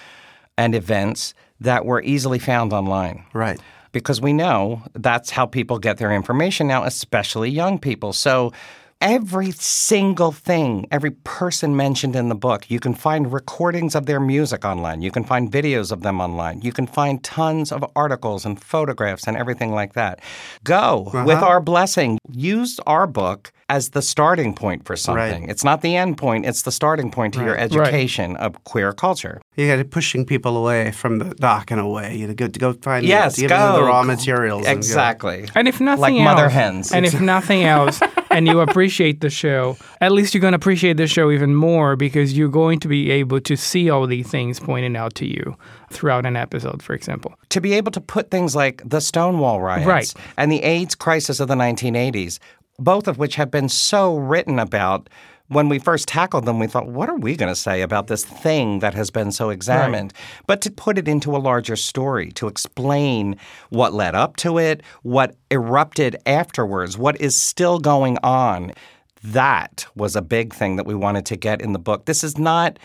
and 0.57 0.75
events 0.75 1.35
that 1.61 1.85
were 1.85 2.01
easily 2.03 2.39
found 2.39 2.73
online. 2.73 3.25
right. 3.33 3.59
Because 3.99 4.21
we 4.21 4.33
know 4.33 4.83
that's 4.95 5.31
how 5.31 5.47
people 5.47 5.79
get 5.79 5.99
their 5.99 6.13
information 6.13 6.67
now, 6.67 6.85
especially 6.85 7.51
young 7.51 7.79
people. 7.79 8.13
So 8.13 8.53
every 9.01 9.53
single 9.53 10.33
thing, 10.33 10.87
every 10.91 11.11
person 11.11 11.77
mentioned 11.77 12.17
in 12.17 12.29
the 12.29 12.35
book, 12.35 12.71
you 12.71 12.81
can 12.81 12.95
find 12.95 13.33
recordings 13.33 13.95
of 13.95 14.07
their 14.07 14.21
music 14.21 14.65
online. 14.65 15.03
You 15.03 15.11
can 15.11 15.25
find 15.25 15.51
videos 15.51 15.93
of 15.93 16.03
them 16.03 16.21
online. 16.21 16.63
You 16.63 16.73
can 16.73 16.87
find 16.87 17.23
tons 17.23 17.71
of 17.73 17.85
articles 17.95 18.45
and 18.45 18.61
photographs 18.61 19.27
and 19.27 19.37
everything 19.37 19.73
like 19.73 19.95
that. 19.95 20.21
Go 20.65 21.05
uh-huh. 21.09 21.25
with 21.27 21.39
our 21.39 21.61
blessing. 21.61 22.19
Use 22.31 22.81
our 22.87 23.07
book 23.07 23.53
as 23.71 23.91
the 23.91 24.01
starting 24.03 24.55
point 24.55 24.85
for 24.87 24.97
something. 24.97 25.49
It's 25.49 25.63
not 25.63 25.83
the 25.83 25.95
end 25.97 26.17
point, 26.17 26.47
it's 26.47 26.63
the 26.63 26.73
starting 26.73 27.11
point 27.11 27.35
to 27.35 27.41
your 27.45 27.57
education 27.57 28.37
of 28.37 28.63
queer 28.65 28.93
culture. 28.93 29.41
You 29.57 29.67
got 29.67 29.77
to 29.77 29.85
pushing 29.85 30.25
people 30.25 30.57
away 30.57 30.93
from 30.93 31.19
the 31.19 31.35
dock 31.35 31.71
in 31.71 31.79
a 31.79 31.89
way. 31.89 32.17
You 32.17 32.33
go 32.33 32.49
to 32.49 32.59
go 32.59 32.73
find 32.75 33.05
Yes, 33.05 33.39
give 33.39 33.51
them 33.51 33.73
go. 33.75 33.81
the 33.81 33.85
raw 33.85 34.03
materials. 34.05 34.67
and. 34.67 34.77
Exactly. 34.79 35.49
And 35.55 35.69
if 35.69 35.81
nothing 35.81 36.01
Like 36.01 36.15
else, 36.15 36.25
mother 36.25 36.49
hens. 36.49 36.93
and 36.93 37.05
if 37.05 37.21
nothing 37.21 37.65
else, 37.65 38.01
and 38.31 38.47
you 38.47 38.61
appreciate 38.61 39.21
the 39.21 39.31
show, 39.31 39.77
at 40.01 40.13
least 40.13 40.33
you're 40.35 40.41
going 40.41 40.53
to 40.53 40.57
appreciate 40.57 40.97
the 40.97 41.07
show 41.07 41.31
even 41.31 41.55
more 41.55 41.97
because 41.97 42.37
you're 42.39 42.49
going 42.49 42.79
to 42.81 42.89
be 42.89 43.11
able 43.11 43.41
to 43.41 43.57
see 43.57 43.91
all 43.91 44.07
these 44.07 44.29
things 44.31 44.61
pointed 44.61 44.97
out 44.97 45.15
to 45.17 45.27
you 45.27 45.57
throughout 45.91 46.25
an 46.27 46.37
episode, 46.37 46.83
for 46.83 46.95
example. 46.95 47.35
to 47.51 47.61
be 47.61 47.73
able 47.73 47.91
to 47.91 48.01
put 48.01 48.31
things 48.31 48.55
like 48.55 48.83
the 48.89 49.01
Stonewall 49.01 49.61
riots 49.63 49.87
Right. 49.87 50.15
and 50.37 50.53
the 50.53 50.63
AIDS 50.63 50.95
crisis 50.95 51.41
of 51.41 51.49
the 51.49 51.55
1980s, 51.55 52.39
both 52.79 53.09
of 53.09 53.19
which 53.19 53.35
have 53.37 53.51
been 53.51 53.69
so 53.69 54.17
written 54.17 54.59
about. 54.59 55.09
When 55.51 55.71
we 55.71 55.79
first 55.79 56.09
tackled 56.09 56.45
them, 56.45 56.59
we 56.59 56.67
thought, 56.67 56.89
what 56.89 57.09
are 57.09 57.17
we 57.17 57.35
going 57.35 57.51
to 57.51 57.57
say 57.57 57.81
about 57.81 58.09
this 58.09 58.23
thing 58.23 58.81
that 58.81 58.93
has 58.93 59.11
been 59.11 59.33
so 59.33 59.49
examined? 59.49 60.13
But 60.47 60.61
to 60.61 60.71
put 60.71 60.99
it 60.99 61.09
into 61.09 61.35
a 61.35 61.39
larger 61.39 61.75
story, 61.75 62.31
to 62.33 62.49
explain 62.49 63.35
what 63.71 63.95
led 63.95 64.15
up 64.15 64.37
to 64.39 64.59
it, 64.59 64.83
what 65.03 65.37
erupted 65.51 66.17
afterwards, 66.27 66.99
what 66.99 67.19
is 67.19 67.35
still 67.35 67.79
going 67.79 68.19
on, 68.23 68.73
that 69.25 69.87
was 69.95 70.15
a 70.15 70.23
big 70.23 70.53
thing 70.53 70.77
that 70.77 70.87
we 70.87 70.95
wanted 70.95 71.25
to 71.27 71.37
get 71.37 71.63
in 71.63 71.73
the 71.73 71.79
book. 71.79 72.05
This 72.05 72.23
is 72.23 72.37
not 72.37 72.79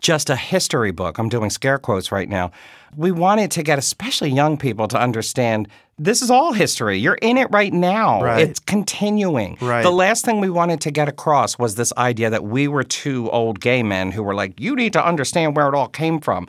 just 0.00 0.28
a 0.28 0.36
history 0.36 0.90
book. 0.90 1.18
I'm 1.18 1.28
doing 1.28 1.50
scare 1.50 1.78
quotes 1.78 2.10
right 2.10 2.28
now. 2.28 2.50
We 2.96 3.12
wanted 3.12 3.50
to 3.52 3.62
get 3.62 3.78
especially 3.78 4.30
young 4.30 4.56
people 4.56 4.88
to 4.88 5.00
understand 5.00 5.68
this 5.98 6.22
is 6.22 6.30
all 6.30 6.52
history. 6.52 6.98
You're 6.98 7.18
in 7.20 7.36
it 7.38 7.48
right 7.50 7.72
now. 7.72 8.22
Right. 8.22 8.48
It's 8.48 8.60
continuing. 8.60 9.58
Right. 9.60 9.82
The 9.82 9.90
last 9.90 10.24
thing 10.24 10.40
we 10.40 10.50
wanted 10.50 10.80
to 10.82 10.90
get 10.90 11.08
across 11.08 11.58
was 11.58 11.74
this 11.74 11.92
idea 11.96 12.30
that 12.30 12.44
we 12.44 12.68
were 12.68 12.84
two 12.84 13.30
old 13.30 13.60
gay 13.60 13.82
men 13.82 14.12
who 14.12 14.22
were 14.22 14.34
like, 14.34 14.60
you 14.60 14.76
need 14.76 14.92
to 14.92 15.04
understand 15.04 15.56
where 15.56 15.68
it 15.68 15.74
all 15.74 15.88
came 15.88 16.20
from. 16.20 16.46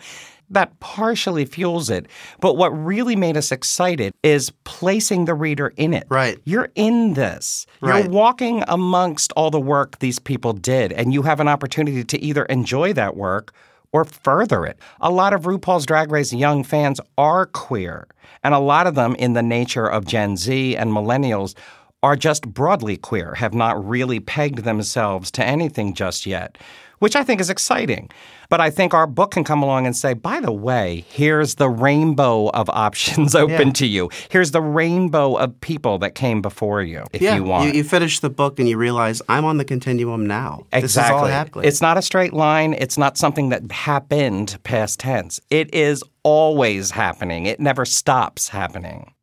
that 0.49 0.79
partially 0.79 1.45
fuels 1.45 1.89
it. 1.89 2.07
But 2.39 2.57
what 2.57 2.69
really 2.69 3.15
made 3.15 3.37
us 3.37 3.51
excited 3.51 4.13
is 4.23 4.51
placing 4.63 5.25
the 5.25 5.33
reader 5.33 5.73
in 5.77 5.93
it. 5.93 6.07
Right. 6.09 6.39
You're 6.43 6.69
in 6.75 7.13
this. 7.13 7.65
Right. 7.81 8.03
You're 8.03 8.11
walking 8.11 8.63
amongst 8.67 9.31
all 9.33 9.51
the 9.51 9.59
work 9.59 9.99
these 9.99 10.19
people 10.19 10.53
did, 10.53 10.91
and 10.91 11.13
you 11.13 11.21
have 11.23 11.39
an 11.39 11.47
opportunity 11.47 12.03
to 12.03 12.19
either 12.19 12.45
enjoy 12.45 12.93
that 12.93 13.15
work 13.15 13.53
or 13.91 14.05
further 14.05 14.65
it. 14.65 14.79
A 15.01 15.11
lot 15.11 15.33
of 15.33 15.43
RuPaul's 15.43 15.85
Drag 15.85 16.11
Race 16.11 16.33
young 16.33 16.63
fans 16.63 16.99
are 17.17 17.45
queer, 17.45 18.07
and 18.43 18.53
a 18.53 18.59
lot 18.59 18.87
of 18.87 18.95
them, 18.95 19.15
in 19.15 19.33
the 19.33 19.43
nature 19.43 19.87
of 19.87 20.05
Gen 20.05 20.37
Z 20.37 20.75
and 20.75 20.91
millennials, 20.91 21.55
are 22.01 22.15
just 22.15 22.47
broadly 22.47 22.95
queer, 22.95 23.35
have 23.35 23.53
not 23.53 23.85
really 23.85 24.19
pegged 24.19 24.59
themselves 24.59 25.29
to 25.31 25.45
anything 25.45 25.93
just 25.93 26.25
yet, 26.25 26.57
which 26.99 27.15
I 27.15 27.23
think 27.23 27.41
is 27.41 27.49
exciting. 27.49 28.09
But 28.49 28.59
I 28.61 28.69
think 28.71 28.93
our 28.93 29.05
book 29.05 29.31
can 29.31 29.43
come 29.43 29.61
along 29.61 29.85
and 29.85 29.95
say, 29.95 30.13
by 30.13 30.39
the 30.39 30.51
way, 30.51 31.05
here's 31.09 31.55
the 31.55 31.69
rainbow 31.69 32.49
of 32.49 32.69
options 32.87 33.35
open 33.35 33.67
Yeah. 33.67 33.73
to 33.73 33.85
you. 33.87 34.09
Here's 34.29 34.51
the 34.51 34.61
rainbow 34.61 35.35
of 35.35 35.59
people 35.61 35.99
that 35.99 36.15
came 36.15 36.41
before 36.41 36.81
you, 36.81 37.03
if 37.13 37.21
yeah, 37.21 37.35
you 37.35 37.43
want. 37.43 37.75
You, 37.75 37.83
finish 37.83 38.19
the 38.19 38.29
book 38.29 38.59
and 38.59 38.67
you 38.67 38.77
realize 38.77 39.21
I'm 39.29 39.45
on 39.45 39.57
the 39.57 39.65
continuum 39.65 40.25
now. 40.25 40.65
This 40.71 40.91
is 40.91 40.97
all 40.97 41.25
Exactly. 41.25 41.65
It's 41.67 41.81
not 41.81 41.97
a 41.97 42.01
straight 42.01 42.33
line. 42.33 42.73
It's 42.73 42.97
not 42.97 43.17
something 43.17 43.49
that 43.49 43.71
happened 43.71 44.57
past 44.63 44.99
tense. 44.99 45.39
It 45.49 45.73
is 45.73 46.03
always 46.23 46.91
happening. 46.91 47.45
It 47.45 47.59
never 47.59 47.85
stops 47.85 48.49
happening. 48.49 49.13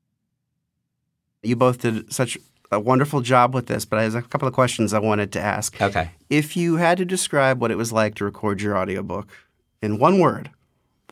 you 1.43 1.57
both 1.57 1.81
did 1.81 2.13
such 2.13 2.39
a 2.77 2.81
wonderful 2.81 3.21
job 3.23 3.55
with 3.55 3.67
this, 3.67 3.85
but 3.85 3.99
I 3.99 4.03
have 4.05 4.15
a 4.15 4.23
couple 4.23 4.47
of 4.47 4.55
questions 4.55 4.93
I 4.93 4.99
wanted 4.99 5.33
to 5.33 5.41
ask. 5.41 5.81
Okay. 5.81 6.11
If 6.31 6.57
you 6.57 6.77
had 6.77 6.99
to 6.99 7.05
describe 7.05 7.61
what 7.61 7.71
it 7.71 7.77
was 7.77 7.91
like 7.93 8.15
to 8.17 8.25
record 8.25 8.61
your 8.61 8.77
audiobook 8.77 9.27
in 9.83 9.99
one 9.99 10.21
word, 10.21 10.51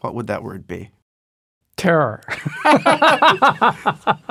what 0.02 0.14
would 0.14 0.26
that 0.28 0.42
word 0.42 0.66
be? 0.66 0.90
Terror. 1.76 2.22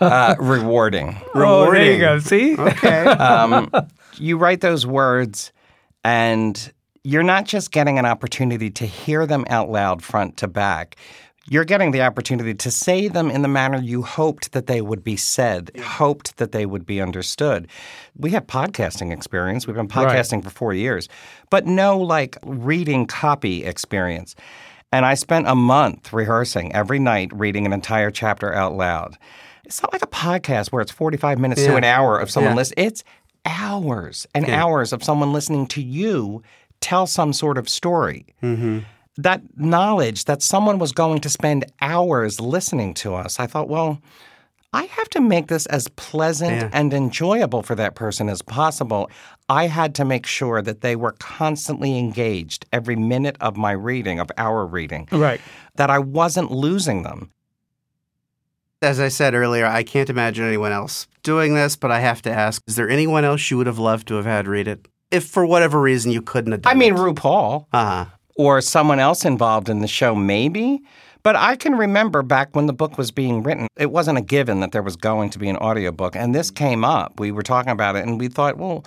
Uh, 0.00 0.34
rewarding. 0.38 1.20
Oh, 1.34 1.70
there 1.70 1.92
you 1.92 1.98
go. 1.98 2.18
See? 2.18 2.56
Okay. 2.56 3.04
Um, 3.18 3.70
you 4.16 4.38
write 4.38 4.60
those 4.60 4.86
words, 4.86 5.52
and 6.04 6.72
you're 7.04 7.22
not 7.22 7.44
just 7.44 7.72
getting 7.72 7.98
an 7.98 8.06
opportunity 8.06 8.70
to 8.70 8.86
hear 8.86 9.26
them 9.26 9.44
out 9.50 9.70
loud 9.70 10.02
front 10.02 10.36
to 10.38 10.48
back. 10.48 10.96
You're 11.50 11.64
getting 11.64 11.92
the 11.92 12.02
opportunity 12.02 12.52
to 12.54 12.70
say 12.70 13.08
them 13.08 13.30
in 13.30 13.42
the 13.42 13.48
manner 13.48 13.78
you 13.78 14.02
hoped 14.02 14.52
that 14.52 14.66
they 14.66 14.80
would 14.82 15.02
be 15.02 15.16
said, 15.16 15.70
hoped 15.82 16.36
that 16.36 16.52
they 16.52 16.66
would 16.66 16.84
be 16.84 17.00
understood. 17.00 17.68
We 18.16 18.32
have 18.32 18.46
podcasting 18.46 19.12
experience. 19.12 19.66
We've 19.66 19.74
been 19.76 19.86
Right. 19.88 20.08
podcasting 20.08 20.44
for 20.44 20.50
four 20.50 20.74
years, 20.74 21.08
but 21.50 21.66
no 21.66 21.98
like 21.98 22.36
reading 22.44 23.06
copy 23.06 23.64
experience. 23.64 24.34
And 24.92 25.06
I 25.06 25.14
spent 25.14 25.46
a 25.48 25.54
month 25.54 26.12
rehearsing 26.12 26.74
every 26.74 26.98
night, 26.98 27.30
reading 27.34 27.64
an 27.66 27.72
entire 27.72 28.10
chapter 28.10 28.54
out 28.54 28.74
loud. 28.74 29.16
It's 29.64 29.82
not 29.82 29.92
like 29.92 30.02
a 30.02 30.06
podcast 30.06 30.68
where 30.68 30.80
it's 30.82 30.92
45 30.92 31.38
minutes 31.38 31.62
to 31.64 31.76
an 31.76 31.84
hour 31.84 32.18
of 32.18 32.30
someone 32.30 32.52
Yeah. 32.52 32.56
listening. 32.56 32.86
It's 32.86 33.04
hours 33.46 34.26
and 34.34 34.48
hours 34.48 34.92
of 34.92 35.02
someone 35.04 35.32
listening 35.32 35.66
to 35.68 35.82
you 35.82 36.42
tell 36.80 37.06
some 37.06 37.32
sort 37.32 37.58
of 37.58 37.68
story. 37.68 38.26
Mm-hmm. 38.42 38.78
That 39.18 39.42
knowledge 39.56 40.24
that 40.26 40.42
someone 40.42 40.78
was 40.78 40.92
going 40.92 41.20
to 41.20 41.28
spend 41.28 41.66
hours 41.82 42.40
listening 42.40 42.94
to 42.94 43.14
us, 43.14 43.38
I 43.40 43.46
thought, 43.46 43.68
well, 43.68 44.00
I 44.72 44.84
have 44.84 45.08
to 45.10 45.20
make 45.20 45.48
this 45.48 45.66
as 45.66 45.88
pleasant 45.96 46.52
Yeah. 46.52 46.70
and 46.72 46.94
enjoyable 46.94 47.62
for 47.62 47.74
that 47.74 47.94
person 47.94 48.28
as 48.28 48.42
possible. 48.42 49.10
I 49.48 49.66
had 49.66 49.94
to 49.96 50.04
make 50.04 50.24
sure 50.26 50.62
that 50.62 50.82
they 50.82 50.94
were 50.94 51.16
constantly 51.18 51.98
engaged 51.98 52.66
every 52.72 52.94
minute 52.94 53.36
of 53.40 53.56
my 53.56 53.72
reading, 53.72 54.20
of 54.20 54.30
our 54.38 54.64
reading, 54.66 55.08
Right. 55.10 55.40
that 55.76 55.90
I 55.90 55.98
wasn't 55.98 56.50
losing 56.52 57.02
them. 57.02 57.30
As 58.80 59.00
I 59.00 59.08
said 59.08 59.34
earlier, 59.34 59.66
I 59.66 59.82
can't 59.82 60.10
imagine 60.10 60.44
anyone 60.46 60.70
else 60.70 61.08
doing 61.24 61.54
this, 61.54 61.74
but 61.74 61.90
I 61.90 61.98
have 62.00 62.22
to 62.22 62.30
ask 62.30 62.62
is 62.68 62.76
there 62.76 62.88
anyone 62.88 63.24
else 63.24 63.50
you 63.50 63.56
would 63.56 63.66
have 63.66 63.78
loved 63.80 64.06
to 64.08 64.14
have 64.14 64.26
had 64.26 64.46
read 64.46 64.68
it? 64.68 64.86
If 65.10 65.24
for 65.26 65.44
whatever 65.44 65.80
reason 65.80 66.12
you 66.12 66.22
couldn't 66.22 66.52
have 66.52 66.62
done 66.62 66.70
I 66.70 66.78
mean, 66.78 66.94
it. 66.94 66.98
RuPaul. 66.98 67.66
Uh-huh. 67.72 68.04
Or 68.38 68.62
someone 68.62 68.98
else 69.00 69.24
involved 69.26 69.68
in 69.68 69.80
the 69.80 69.88
show, 69.88 70.14
maybe. 70.14 70.80
But 71.22 71.36
I 71.36 71.56
can 71.56 71.74
remember 71.74 72.22
back 72.22 72.54
when 72.56 72.66
the 72.66 72.72
book 72.72 72.96
was 72.96 73.10
being 73.10 73.42
written, 73.42 73.66
it 73.76 73.90
wasn't 73.90 74.16
a 74.16 74.22
given 74.22 74.60
that 74.60 74.72
there 74.72 74.82
was 74.82 74.96
going 74.96 75.28
to 75.30 75.38
be 75.38 75.48
an 75.48 75.56
audiobook. 75.58 76.16
And 76.16 76.34
this 76.34 76.50
came 76.50 76.84
up. 76.84 77.18
We 77.20 77.32
were 77.32 77.42
talking 77.42 77.72
about 77.72 77.96
it 77.96 78.06
and 78.06 78.18
we 78.18 78.28
thought, 78.28 78.56
well, 78.56 78.84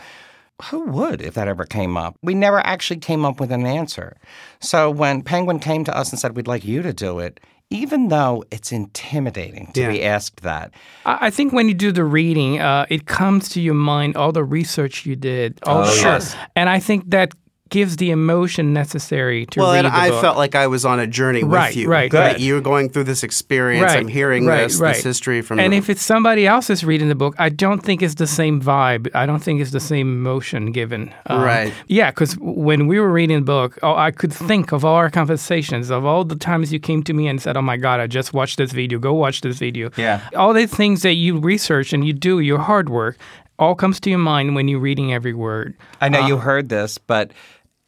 who 0.64 0.86
would 0.86 1.22
if 1.22 1.34
that 1.34 1.48
ever 1.48 1.66
came 1.66 1.98
up? 1.98 2.16
We 2.24 2.34
never 2.34 2.60
actually 2.66 3.00
came 3.02 3.26
up 3.26 3.40
with 3.40 3.52
an 3.52 3.66
answer. 3.66 4.16
So 4.62 4.90
when 4.90 5.22
Penguin 5.24 5.60
came 5.60 5.84
to 5.86 5.96
us 5.96 6.12
and 6.12 6.20
said, 6.20 6.36
we'd 6.36 6.48
like 6.48 6.64
you 6.64 6.82
to 6.84 6.94
do 6.94 7.20
it, 7.20 7.40
even 7.70 8.08
though 8.10 8.44
it's 8.52 8.72
intimidating 8.72 9.72
to 9.74 9.82
Yeah. 9.82 9.90
be 9.90 10.04
asked 10.04 10.42
that, 10.42 10.72
I 11.06 11.28
I 11.28 11.30
think 11.32 11.52
when 11.54 11.68
you 11.68 11.74
do 11.74 11.92
the 11.92 12.04
reading, 12.04 12.60
uh, 12.60 12.86
it 12.90 13.06
comes 13.08 13.50
to 13.50 13.62
your 13.62 13.74
mind 13.76 14.16
all 14.16 14.32
the 14.32 14.44
research 14.44 15.06
you 15.06 15.16
did. 15.16 15.60
All 15.66 15.80
Oh, 15.80 15.86
the, 15.86 15.96
yes. 16.02 16.36
And 16.56 16.70
I 16.70 16.80
think 16.80 17.10
that 17.10 17.34
gives 17.72 17.96
the 17.98 18.12
emotion 18.12 18.72
necessary 18.74 19.48
to 19.48 19.60
Well, 19.60 19.74
read 19.74 19.86
and 19.86 19.94
the 19.94 19.98
I 19.98 20.10
book. 20.10 20.22
felt 20.22 20.38
like 20.38 20.54
I 20.54 20.68
was 20.68 20.86
on 20.86 21.00
a 21.00 21.08
journey 21.08 21.44
Right, 21.44 21.70
with 21.70 21.78
you. 21.78 21.88
right, 21.90 22.12
That 22.12 22.34
right. 22.34 22.40
You 22.40 22.54
were 22.54 22.62
going 22.62 22.90
through 22.90 23.06
this 23.06 23.24
experience. 23.24 23.86
Right, 23.86 23.98
I'm 23.98 24.08
hearing 24.08 24.46
right, 24.46 24.64
this, 24.68 24.80
right. 24.80 24.94
this 24.94 25.04
history 25.04 25.42
from 25.42 25.60
and 25.60 25.74
the- 25.74 25.78
if 25.78 25.90
it's 25.90 26.04
somebody 26.04 26.46
else 26.46 26.70
is 26.70 26.84
reading 26.84 27.08
the 27.10 27.16
book, 27.16 27.34
I 27.40 27.50
don't 27.50 27.80
think 27.84 28.02
it's 28.04 28.16
the 28.16 28.28
same 28.28 28.62
vibe. 28.62 29.10
I 29.16 29.26
don't 29.26 29.42
think 29.42 29.60
it's 29.62 29.72
the 29.72 29.80
same 29.80 30.08
emotion 30.12 30.72
given. 30.72 31.12
Um, 31.26 31.42
Right. 31.42 31.74
Yeah, 31.88 32.12
because 32.12 32.34
when 32.40 32.86
we 32.88 33.00
were 33.00 33.12
reading 33.12 33.38
the 33.40 33.46
book, 33.46 33.80
oh, 33.82 33.96
I 33.96 34.12
could 34.12 34.32
think 34.34 34.72
of 34.72 34.86
all 34.86 34.96
our 34.96 35.10
conversations, 35.10 35.90
of 35.90 36.06
all 36.06 36.24
the 36.24 36.36
times 36.36 36.72
you 36.72 36.80
came 36.80 37.02
to 37.04 37.14
me 37.14 37.28
and 37.28 37.42
said, 37.42 37.58
"Oh 37.58 37.62
my 37.62 37.78
God, 37.78 38.00
I 38.00 38.08
just 38.08 38.34
watched 38.34 38.58
this 38.58 38.72
video. 38.74 39.00
Go 39.00 39.14
watch 39.14 39.42
this 39.42 39.58
video." 39.60 39.90
Yeah. 39.98 40.20
All 40.36 40.54
the 40.54 40.68
things 40.68 41.02
that 41.04 41.14
you 41.14 41.40
research 41.40 41.94
and 41.94 42.06
you 42.06 42.14
do, 42.14 42.40
your 42.40 42.60
hard 42.60 42.90
work, 42.90 43.18
all 43.58 43.76
comes 43.76 44.00
to 44.02 44.10
your 44.10 44.20
mind 44.20 44.56
when 44.56 44.68
you're 44.68 44.80
reading 44.80 45.14
every 45.14 45.34
word. 45.34 45.74
I 46.02 46.10
know 46.10 46.22
Uh, 46.24 46.28
you 46.28 46.38
heard 46.38 46.70
this, 46.70 46.98
but 46.98 47.32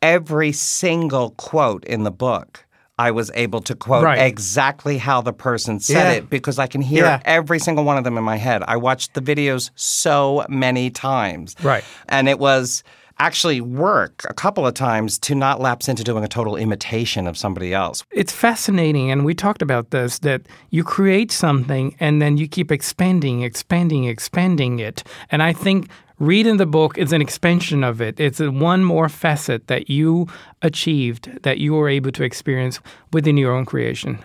every 0.04 0.52
single 0.52 1.32
quote 1.32 1.84
in 1.86 2.04
the 2.04 2.12
book, 2.12 2.66
I 3.00 3.10
was 3.10 3.32
able 3.34 3.62
to 3.62 3.74
quote 3.74 4.04
Right. 4.04 4.20
exactly 4.20 4.98
how 5.00 5.22
the 5.22 5.34
person 5.34 5.80
said 5.80 6.12
Yeah. 6.12 6.18
it 6.18 6.30
because 6.30 6.60
I 6.60 6.68
can 6.68 6.82
hear 6.82 7.06
Yeah. 7.06 7.20
every 7.26 7.58
single 7.58 7.86
one 7.86 7.98
of 7.98 8.04
them 8.04 8.18
in 8.18 8.24
my 8.24 8.36
head. 8.38 8.62
I 8.68 8.78
watched 8.78 9.14
the 9.16 9.22
videos 9.22 9.72
so 9.76 10.46
many 10.50 10.90
times. 10.92 11.56
Right. 11.64 11.84
And 12.10 12.28
it 12.30 12.38
was 12.38 12.84
actually 13.20 13.62
work 13.62 14.24
a 14.28 14.34
couple 14.34 14.66
of 14.68 14.74
times 14.74 15.20
to 15.20 15.36
not 15.36 15.62
lapse 15.62 15.88
into 15.88 16.04
doing 16.04 16.24
a 16.24 16.28
total 16.28 16.56
imitation 16.56 17.28
of 17.28 17.38
somebody 17.38 17.72
else. 17.74 18.04
It's 18.12 18.34
fascinating, 18.34 19.12
and 19.12 19.24
we 19.24 19.34
talked 19.36 19.62
about 19.62 19.92
this 19.92 20.20
that 20.20 20.42
you 20.72 20.84
create 20.84 21.32
something 21.32 21.96
and 22.00 22.22
then 22.22 22.38
you 22.38 22.48
keep 22.48 22.72
expanding, 22.72 23.42
expanding, 23.44 24.06
expanding 24.06 24.80
it. 24.80 25.04
And 25.32 25.42
I 25.44 25.54
think 25.54 25.88
reading 26.20 26.58
the 26.58 26.66
book 26.66 26.98
is 26.98 27.14
an 27.14 27.22
expansion 27.22 27.84
of 27.84 28.02
it. 28.02 28.20
It's 28.20 28.40
a 28.40 28.52
one 28.52 28.84
more 28.84 29.10
facet 29.10 29.68
that 29.68 29.90
you 29.90 30.28
achieved 30.62 31.44
that 31.44 31.58
you 31.58 31.74
were 31.74 31.90
able 31.90 32.12
to 32.12 32.24
experience 32.24 32.80
within 33.12 33.38
your 33.38 33.54
own 33.54 33.66
creation. 33.66 34.24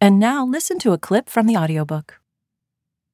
And 0.00 0.18
now 0.18 0.44
listen 0.44 0.78
to 0.80 0.92
a 0.92 0.98
clip 0.98 1.28
from 1.28 1.46
the 1.46 1.56
audiobook. 1.56 2.20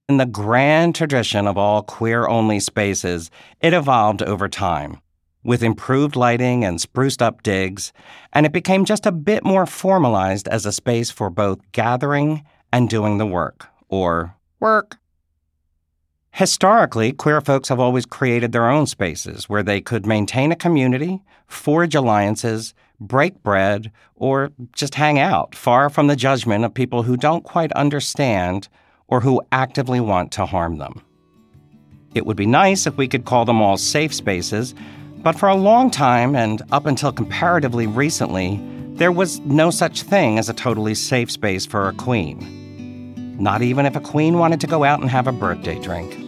In 0.09 0.16
the 0.16 0.27
grand 0.27 0.94
tradition 0.94 1.47
of 1.47 1.59
all 1.59 1.83
queer 1.83 2.27
only 2.27 2.61
spaces, 2.61 3.31
it 3.61 3.75
evolved 3.75 4.23
over 4.23 4.49
time 4.49 5.01
with 5.44 5.62
improved 5.62 6.16
lighting 6.16 6.64
and 6.64 6.81
spruced 6.81 7.23
up 7.23 7.42
digs, 7.42 7.92
and 8.33 8.44
it 8.44 8.53
became 8.53 8.85
just 8.85 9.07
a 9.07 9.12
bit 9.12 9.44
more 9.44 9.66
formalized 9.66 10.49
as 10.49 10.66
a 10.66 10.73
space 10.73 11.11
for 11.11 11.31
both 11.31 11.59
gathering 11.73 12.44
and 12.73 12.90
doing 12.90 13.18
the 13.18 13.27
work, 13.27 13.66
or 13.88 14.35
work. 14.61 14.99
Historically, 16.38 17.11
queer 17.11 17.40
folks 17.40 17.68
have 17.68 17.81
always 17.81 18.07
created 18.07 18.53
their 18.53 18.70
own 18.70 18.87
spaces 18.87 19.48
where 19.48 19.64
they 19.64 19.81
could 19.81 20.07
maintain 20.07 20.53
a 20.53 20.55
community, 20.55 21.20
forge 21.48 21.96
alliances, 21.96 22.74
break 23.01 23.42
bread, 23.42 23.90
or 24.14 24.53
just 24.72 24.94
hang 24.94 25.18
out, 25.18 25.53
far 25.53 25.90
from 25.90 26.07
the 26.07 26.14
judgment 26.14 26.64
of 26.64 26.72
people 26.72 27.03
who 27.03 27.16
don't 27.16 27.42
quite 27.42 27.72
understand 27.72 28.68
or 29.09 29.20
who 29.20 29.42
actively 29.51 29.98
want 29.98 30.31
to 30.31 30.46
harm 30.46 30.79
them. 30.79 31.03
It 32.14 32.24
would 32.24 32.37
be 32.37 32.46
nice 32.46 32.87
if 32.87 32.96
we 32.96 33.09
could 33.09 33.24
call 33.24 33.44
them 33.44 33.61
all 33.61 33.77
safe 33.77 34.14
spaces, 34.14 34.77
but 35.16 35.37
for 35.37 35.48
a 35.48 35.57
long 35.57 35.90
time, 35.90 36.37
and 36.37 36.62
up 36.70 36.87
until 36.87 37.11
comparatively 37.11 37.88
recently, 37.88 38.61
there 38.94 39.11
was 39.11 39.40
no 39.40 39.70
such 39.70 40.03
thing 40.03 40.38
as 40.38 40.48
a 40.48 40.55
totally 40.55 40.94
safe 40.94 41.33
space 41.33 41.66
for 41.66 41.88
a 41.88 41.94
queen. 41.94 43.35
Not 43.40 43.62
even 43.62 43.87
if 43.87 43.96
a 43.96 44.01
queen 44.01 44.38
wanted 44.38 44.61
to 44.61 44.68
go 44.68 44.85
out 44.85 45.01
and 45.01 45.11
have 45.11 45.27
a 45.27 45.33
birthday 45.33 45.81
drink. 45.81 46.28